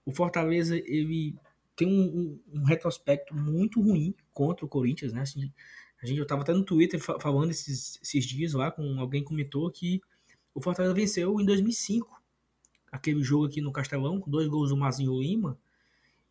o 0.05 0.11
Fortaleza 0.11 0.75
ele 0.75 1.35
tem 1.75 1.87
um, 1.87 2.39
um, 2.53 2.59
um, 2.59 2.63
retrospecto 2.63 3.35
muito 3.35 3.81
ruim 3.81 4.13
contra 4.31 4.65
o 4.65 4.69
Corinthians, 4.69 5.13
né? 5.13 5.21
Assim, 5.21 5.51
a 6.01 6.05
gente 6.05 6.17
eu 6.17 6.23
estava 6.23 6.41
até 6.41 6.53
no 6.53 6.63
Twitter 6.63 6.99
falando 6.99 7.51
esses, 7.51 7.99
esses 8.01 8.25
dias 8.25 8.53
lá 8.53 8.71
com 8.71 8.99
alguém 8.99 9.23
comentou 9.23 9.69
que 9.71 10.01
o 10.53 10.61
Fortaleza 10.61 10.93
venceu 10.93 11.39
em 11.39 11.45
2005 11.45 12.21
aquele 12.91 13.23
jogo 13.23 13.45
aqui 13.45 13.59
no 13.59 13.71
Castelão 13.71 14.19
com 14.19 14.29
dois 14.29 14.47
gols 14.47 14.69
do 14.69 14.77
Mazinho 14.77 15.19
Lima 15.19 15.57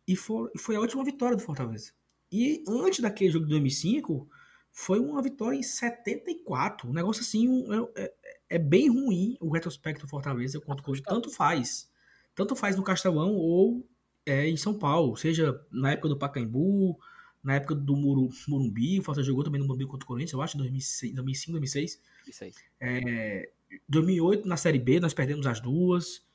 e 0.07 0.15
foi, 0.15 0.49
foi 0.57 0.75
a 0.75 0.79
última 0.79 1.03
vitória 1.03 1.35
do 1.35 1.43
Fortaleza. 1.43 1.91
E 2.31 2.63
antes 2.67 2.99
daquele 2.99 3.31
jogo 3.31 3.45
de 3.45 3.51
2005 3.51 4.27
foi 4.71 4.99
uma 4.99 5.21
vitória 5.21 5.57
em 5.57 5.63
74, 5.63 6.89
um 6.89 6.93
negócio 6.93 7.21
assim 7.21 7.47
um, 7.47 7.73
é, 7.73 7.89
é, 7.95 8.13
é, 8.51 8.59
bem 8.59 8.89
ruim 8.89 9.37
o 9.39 9.51
retrospecto 9.51 10.05
do 10.05 10.09
Fortaleza 10.09 10.59
contra 10.59 10.81
o 10.81 10.85
Corinthians, 10.85 11.13
tanto 11.13 11.29
faz 11.29 11.91
tanto 12.35 12.55
faz 12.55 12.75
no 12.75 12.83
Castelão 12.83 13.33
ou 13.35 13.87
é, 14.25 14.47
em 14.47 14.57
São 14.57 14.77
Paulo, 14.77 15.15
seja 15.15 15.59
na 15.71 15.91
época 15.91 16.09
do 16.09 16.17
Pacaembu, 16.17 16.97
na 17.43 17.55
época 17.55 17.75
do 17.75 17.95
Muru, 17.95 18.29
Murumbi, 18.47 18.99
o 18.99 19.03
Fortaleza 19.03 19.27
jogou 19.27 19.43
também 19.43 19.59
no 19.59 19.67
Morumbi 19.67 19.85
contra 19.85 20.05
o 20.05 20.07
Corinthians, 20.07 20.31
eu 20.31 20.41
acho, 20.41 20.55
em 20.55 20.59
2005, 20.59 21.51
2006. 21.51 22.01
2006. 22.25 22.55
É, 22.79 23.49
2008, 23.89 24.47
na 24.47 24.55
Série 24.55 24.79
B, 24.79 24.99
nós 24.99 25.13
perdemos 25.13 25.45
as 25.45 25.59
duas. 25.59 26.25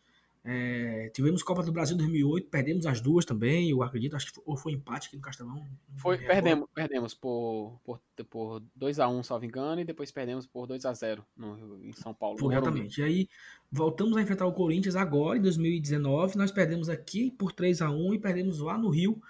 É, 0.50 1.10
tivemos 1.10 1.42
Copa 1.42 1.62
do 1.62 1.70
Brasil 1.70 1.94
2008, 1.94 2.48
perdemos 2.48 2.86
as 2.86 3.02
duas 3.02 3.26
também, 3.26 3.68
eu 3.68 3.82
acredito, 3.82 4.16
acho 4.16 4.28
que 4.28 4.32
foi, 4.32 4.44
ou 4.46 4.56
foi 4.56 4.72
empate 4.72 5.08
aqui 5.08 5.16
no 5.16 5.20
Castelão. 5.20 5.62
Foi, 5.98 6.16
perdemos, 6.16 6.66
perdemos 6.74 7.12
por, 7.12 7.78
por, 7.84 8.00
por 8.30 8.62
2x1, 8.80 9.22
salvo 9.24 9.44
engano, 9.44 9.82
e 9.82 9.84
depois 9.84 10.10
perdemos 10.10 10.46
por 10.46 10.66
2x0 10.66 11.22
no, 11.36 11.84
em 11.84 11.92
São 11.92 12.14
Paulo. 12.14 12.38
Exatamente. 12.50 12.98
E 12.98 13.04
aí 13.04 13.28
voltamos 13.70 14.16
a 14.16 14.22
enfrentar 14.22 14.46
o 14.46 14.54
Corinthians 14.54 14.96
agora, 14.96 15.36
em 15.36 15.42
2019, 15.42 16.38
nós 16.38 16.50
perdemos 16.50 16.88
aqui 16.88 17.30
por 17.30 17.52
3x1 17.52 18.14
e 18.14 18.18
perdemos 18.18 18.58
lá 18.60 18.78
no 18.78 18.88
Rio 18.88 19.20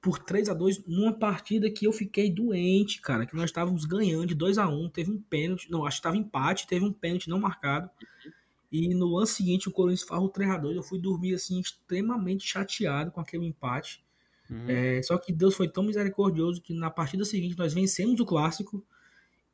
por 0.00 0.18
3 0.18 0.48
a 0.48 0.54
2 0.54 0.86
numa 0.86 1.12
partida 1.12 1.70
que 1.70 1.86
eu 1.86 1.92
fiquei 1.92 2.30
doente, 2.30 2.98
cara, 3.02 3.26
que 3.26 3.36
nós 3.36 3.50
estávamos 3.50 3.84
ganhando 3.84 4.28
de 4.28 4.34
2 4.34 4.56
a 4.56 4.66
1 4.66 4.88
teve 4.88 5.10
um 5.10 5.20
pênalti, 5.20 5.70
não, 5.70 5.84
acho 5.84 5.98
que 5.98 6.00
estava 6.00 6.16
empate, 6.16 6.66
teve 6.66 6.82
um 6.82 6.92
pênalti 6.94 7.28
não 7.28 7.38
marcado. 7.38 7.90
Uhum. 8.24 8.32
E 8.72 8.94
no 8.94 9.18
ano 9.18 9.26
seguinte, 9.26 9.68
o 9.68 9.72
Corinthians 9.72 10.08
farra 10.08 10.22
o 10.22 10.30
3x2. 10.30 10.74
Eu 10.74 10.82
fui 10.82 10.98
dormir 10.98 11.34
assim, 11.34 11.60
extremamente 11.60 12.46
chateado 12.46 13.10
com 13.10 13.20
aquele 13.20 13.44
empate. 13.44 14.02
Uhum. 14.50 14.64
É, 14.66 15.02
só 15.02 15.18
que 15.18 15.32
Deus 15.32 15.54
foi 15.54 15.68
tão 15.68 15.84
misericordioso 15.84 16.62
que 16.62 16.72
na 16.72 16.90
partida 16.90 17.24
seguinte 17.24 17.56
nós 17.58 17.74
vencemos 17.74 18.18
o 18.18 18.24
clássico. 18.24 18.84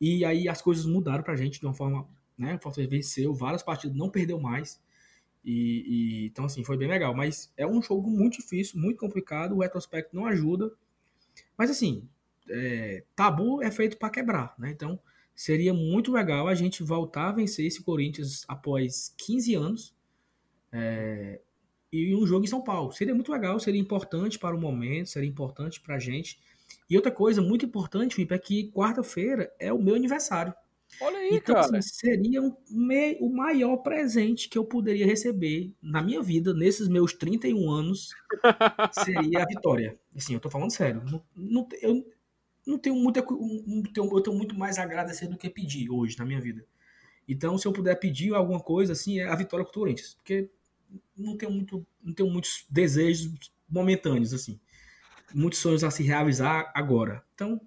E 0.00 0.24
aí 0.24 0.48
as 0.48 0.62
coisas 0.62 0.86
mudaram 0.86 1.24
pra 1.24 1.34
gente 1.34 1.58
de 1.58 1.66
uma 1.66 1.74
forma 1.74 2.08
né? 2.38 2.54
O 2.54 2.62
Fortaleza 2.62 2.90
venceu 2.90 3.34
várias 3.34 3.62
partidas, 3.62 3.96
não 3.96 4.08
perdeu 4.08 4.38
mais. 4.38 4.80
E, 5.44 6.22
e, 6.22 6.26
então, 6.26 6.44
assim, 6.44 6.62
foi 6.62 6.76
bem 6.76 6.88
legal. 6.88 7.14
Mas 7.14 7.52
é 7.56 7.66
um 7.66 7.82
jogo 7.82 8.08
muito 8.08 8.38
difícil, 8.38 8.80
muito 8.80 8.98
complicado. 8.98 9.56
O 9.56 9.60
retrospecto 9.60 10.14
não 10.14 10.24
ajuda. 10.24 10.70
Mas, 11.56 11.70
assim, 11.70 12.08
é, 12.48 13.02
tabu 13.16 13.60
é 13.60 13.70
feito 13.70 13.98
para 13.98 14.10
quebrar, 14.10 14.54
né? 14.56 14.70
Então, 14.70 15.00
seria 15.38 15.72
muito 15.72 16.10
legal 16.10 16.48
a 16.48 16.54
gente 16.54 16.82
voltar 16.82 17.28
a 17.28 17.32
vencer 17.32 17.64
esse 17.64 17.80
Corinthians 17.84 18.44
após 18.48 19.14
15 19.16 19.54
anos. 19.54 19.94
É, 20.72 21.40
e 21.92 22.12
um 22.12 22.26
jogo 22.26 22.44
em 22.44 22.48
São 22.48 22.60
Paulo. 22.60 22.90
Seria 22.90 23.14
muito 23.14 23.30
legal, 23.30 23.60
seria 23.60 23.80
importante 23.80 24.36
para 24.36 24.56
o 24.56 24.60
momento, 24.60 25.10
seria 25.10 25.28
importante 25.28 25.80
para 25.80 25.94
a 25.94 25.98
gente. 26.00 26.40
E 26.90 26.96
outra 26.96 27.12
coisa 27.12 27.40
muito 27.40 27.64
importante, 27.64 28.16
Felipe, 28.16 28.34
é 28.34 28.38
que 28.38 28.72
quarta-feira 28.72 29.48
é 29.60 29.72
o 29.72 29.80
meu 29.80 29.94
aniversário. 29.94 30.52
Olha 31.00 31.18
aí, 31.18 31.28
então, 31.34 31.54
cara. 31.54 31.78
Assim, 31.78 31.88
seria 31.88 32.42
um, 32.42 32.52
me, 32.68 33.16
o 33.20 33.30
maior 33.30 33.76
presente 33.76 34.48
que 34.48 34.58
eu 34.58 34.64
poderia 34.64 35.06
receber 35.06 35.72
na 35.80 36.02
minha 36.02 36.20
vida, 36.20 36.52
nesses 36.52 36.88
meus 36.88 37.12
31 37.12 37.70
anos, 37.70 38.10
seria 39.04 39.44
a 39.44 39.46
vitória. 39.46 39.96
Assim, 40.16 40.34
eu 40.34 40.40
tô 40.40 40.50
falando 40.50 40.72
sério. 40.72 41.00
Não, 41.04 41.22
não, 41.36 41.68
eu 41.80 42.04
não 42.68 42.78
tenho, 42.78 42.96
muita, 42.96 43.20
eu 43.20 44.20
tenho 44.20 44.36
muito 44.36 44.54
mais 44.54 44.78
a 44.78 44.82
agradecer 44.82 45.26
do 45.26 45.38
que 45.38 45.48
pedir 45.48 45.90
hoje 45.90 46.18
na 46.18 46.24
minha 46.26 46.40
vida. 46.40 46.66
Então, 47.26 47.56
se 47.56 47.66
eu 47.66 47.72
puder 47.72 47.94
pedir 47.96 48.34
alguma 48.34 48.60
coisa, 48.60 48.92
assim, 48.92 49.20
é 49.20 49.26
a 49.26 49.34
vitória 49.34 49.64
contra 49.64 49.78
o 49.78 49.82
Corinthians. 49.82 50.14
Porque 50.14 50.50
não 51.16 51.34
tenho, 51.36 51.50
muito, 51.50 51.86
não 52.02 52.12
tenho 52.12 52.30
muitos 52.30 52.66
desejos 52.68 53.32
momentâneos, 53.68 54.34
assim. 54.34 54.60
Muitos 55.34 55.60
sonhos 55.60 55.82
a 55.82 55.90
se 55.90 56.02
realizar 56.02 56.70
agora. 56.74 57.24
Então, 57.34 57.58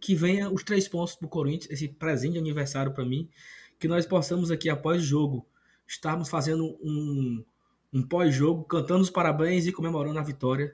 que 0.00 0.14
venha 0.14 0.48
os 0.48 0.62
três 0.62 0.86
pontos 0.86 1.16
do 1.16 1.26
Corinthians, 1.26 1.72
esse 1.72 1.88
presente 1.88 2.34
de 2.34 2.38
aniversário 2.38 2.92
para 2.94 3.04
mim, 3.04 3.28
que 3.80 3.88
nós 3.88 4.06
possamos 4.06 4.50
aqui, 4.50 4.68
após 4.68 5.02
o 5.02 5.04
jogo, 5.04 5.46
estarmos 5.88 6.28
fazendo 6.28 6.78
um, 6.80 7.44
um 7.92 8.02
pós-jogo, 8.02 8.62
cantando 8.64 9.02
os 9.02 9.10
parabéns 9.10 9.66
e 9.66 9.72
comemorando 9.72 10.18
a 10.20 10.22
vitória, 10.22 10.72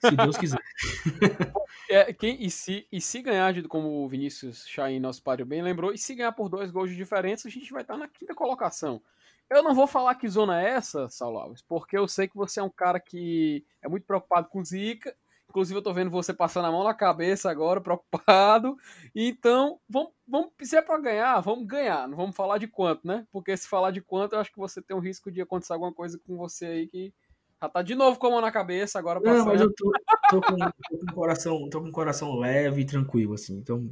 se 0.00 0.16
Deus 0.16 0.38
quiser. 0.38 0.58
é, 1.88 2.12
quem, 2.12 2.42
e, 2.42 2.50
se, 2.50 2.86
e 2.90 3.00
se 3.00 3.22
ganhar, 3.22 3.54
como 3.68 4.04
o 4.04 4.08
Vinícius 4.08 4.66
Chain, 4.66 5.00
nosso 5.00 5.22
padre, 5.22 5.44
bem 5.44 5.62
lembrou, 5.62 5.92
e 5.92 5.98
se 5.98 6.14
ganhar 6.14 6.32
por 6.32 6.48
dois 6.48 6.70
gols 6.70 6.90
de 6.90 6.96
diferença, 6.96 7.48
a 7.48 7.50
gente 7.50 7.72
vai 7.72 7.82
estar 7.82 7.96
na 7.96 8.08
quinta 8.08 8.34
colocação. 8.34 9.02
Eu 9.50 9.62
não 9.62 9.74
vou 9.74 9.86
falar 9.86 10.14
que 10.14 10.28
zona 10.28 10.62
é 10.62 10.70
essa, 10.70 11.08
Saulo 11.08 11.38
Alves, 11.38 11.62
porque 11.62 11.96
eu 11.96 12.06
sei 12.06 12.28
que 12.28 12.36
você 12.36 12.60
é 12.60 12.62
um 12.62 12.70
cara 12.70 13.00
que 13.00 13.64
é 13.82 13.88
muito 13.88 14.06
preocupado 14.06 14.48
com 14.48 14.62
zica 14.64 15.14
Inclusive, 15.48 15.78
eu 15.78 15.82
tô 15.82 15.94
vendo 15.94 16.10
você 16.10 16.34
passando 16.34 16.66
a 16.66 16.70
mão 16.72 16.84
na 16.84 16.92
cabeça 16.92 17.50
agora, 17.50 17.80
preocupado. 17.80 18.76
Então, 19.14 19.80
vamos, 19.88 20.12
vamos 20.26 20.50
se 20.60 20.76
é 20.76 20.82
pra 20.82 20.98
ganhar, 20.98 21.40
vamos 21.40 21.66
ganhar. 21.66 22.06
Não 22.06 22.16
vamos 22.16 22.36
falar 22.36 22.58
de 22.58 22.68
quanto, 22.68 23.06
né? 23.06 23.26
Porque 23.32 23.56
se 23.56 23.66
falar 23.66 23.90
de 23.90 24.02
quanto, 24.02 24.34
eu 24.34 24.40
acho 24.40 24.52
que 24.52 24.58
você 24.58 24.82
tem 24.82 24.94
um 24.94 25.00
risco 25.00 25.30
de 25.30 25.40
acontecer 25.40 25.72
alguma 25.72 25.92
coisa 25.92 26.18
com 26.18 26.36
você 26.36 26.66
aí 26.66 26.86
que 26.86 27.14
já 27.60 27.68
tá 27.68 27.82
de 27.82 27.94
novo 27.94 28.18
com 28.18 28.26
a 28.28 28.30
mão 28.30 28.40
na 28.40 28.52
cabeça 28.52 28.98
agora. 28.98 29.20
Não, 29.20 29.44
mas 29.44 29.60
eu 29.60 29.72
tô, 29.74 29.90
tô, 30.30 30.40
com, 30.40 30.56
tô, 30.56 30.98
com 30.98 31.12
coração, 31.12 31.68
tô 31.68 31.80
com 31.82 31.90
coração 31.90 32.38
leve 32.38 32.82
e 32.82 32.86
tranquilo, 32.86 33.34
assim. 33.34 33.56
Então, 33.56 33.90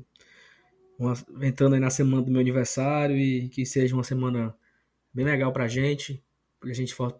uma, 0.98 1.14
entrando 1.42 1.74
aí 1.74 1.80
na 1.80 1.90
semana 1.90 2.22
do 2.22 2.30
meu 2.30 2.40
aniversário 2.40 3.16
e 3.16 3.48
que 3.48 3.66
seja 3.66 3.94
uma 3.94 4.04
semana 4.04 4.54
bem 5.12 5.24
legal 5.24 5.52
pra 5.52 5.66
gente. 5.66 6.22
Porque 6.60 6.72
a 6.72 6.76
gente 6.76 6.94
for, 6.94 7.18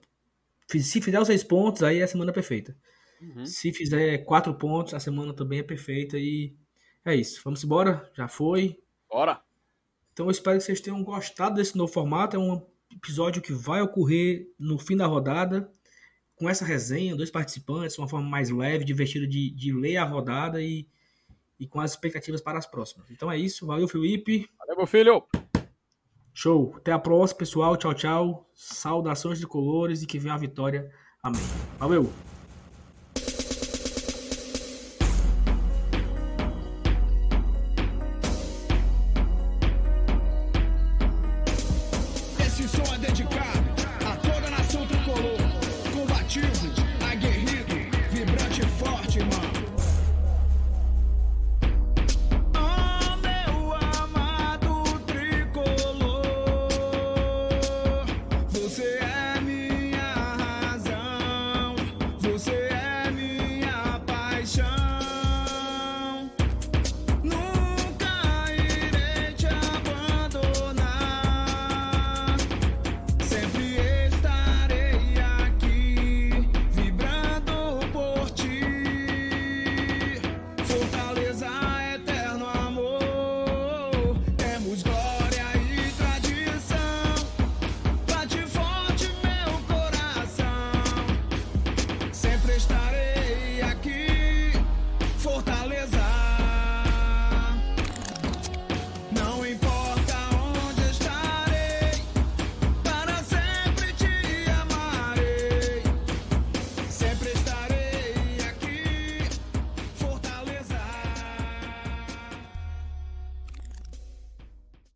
se 0.68 1.00
fizer 1.00 1.20
os 1.20 1.26
seis 1.26 1.42
pontos, 1.42 1.82
aí 1.82 1.98
é 1.98 2.04
a 2.04 2.08
semana 2.08 2.32
perfeita. 2.32 2.76
Uhum. 3.20 3.44
Se 3.44 3.72
fizer 3.72 4.18
quatro 4.18 4.54
pontos, 4.54 4.94
a 4.94 5.00
semana 5.00 5.34
também 5.34 5.58
é 5.58 5.62
perfeita 5.62 6.18
e 6.18 6.54
é 7.04 7.14
isso. 7.14 7.40
Vamos 7.44 7.62
embora? 7.64 8.10
Já 8.14 8.28
foi. 8.28 8.78
Bora! 9.08 9.40
Então 10.12 10.26
eu 10.26 10.30
espero 10.30 10.58
que 10.58 10.64
vocês 10.64 10.80
tenham 10.80 11.02
gostado 11.02 11.56
desse 11.56 11.76
novo 11.76 11.92
formato. 11.92 12.36
É 12.36 12.38
um 12.38 12.64
episódio 12.90 13.42
que 13.42 13.52
vai 13.52 13.82
ocorrer 13.82 14.48
no 14.58 14.78
fim 14.78 14.96
da 14.96 15.06
rodada, 15.06 15.70
com 16.36 16.48
essa 16.48 16.64
resenha, 16.64 17.16
dois 17.16 17.30
participantes, 17.30 17.98
uma 17.98 18.06
forma 18.06 18.28
mais 18.28 18.50
leve, 18.50 18.84
divertida 18.84 19.26
de, 19.26 19.50
de 19.50 19.72
ler 19.72 19.96
a 19.96 20.04
rodada 20.04 20.62
e, 20.62 20.86
e 21.58 21.66
com 21.66 21.80
as 21.80 21.92
expectativas 21.92 22.40
para 22.40 22.58
as 22.58 22.66
próximas. 22.66 23.10
Então 23.10 23.32
é 23.32 23.38
isso. 23.38 23.66
Valeu, 23.66 23.88
Felipe. 23.88 24.48
Valeu, 24.58 24.76
meu 24.76 24.86
filho. 24.86 25.24
Show. 26.32 26.74
Até 26.76 26.92
a 26.92 26.98
próxima, 26.98 27.38
pessoal. 27.38 27.76
Tchau, 27.76 27.94
tchau. 27.94 28.50
Saudações 28.54 29.38
de 29.38 29.46
colores 29.46 30.02
e 30.02 30.06
que 30.06 30.18
venha 30.18 30.34
a 30.34 30.38
vitória. 30.38 30.92
Amém. 31.22 31.40
Valeu. 31.78 32.12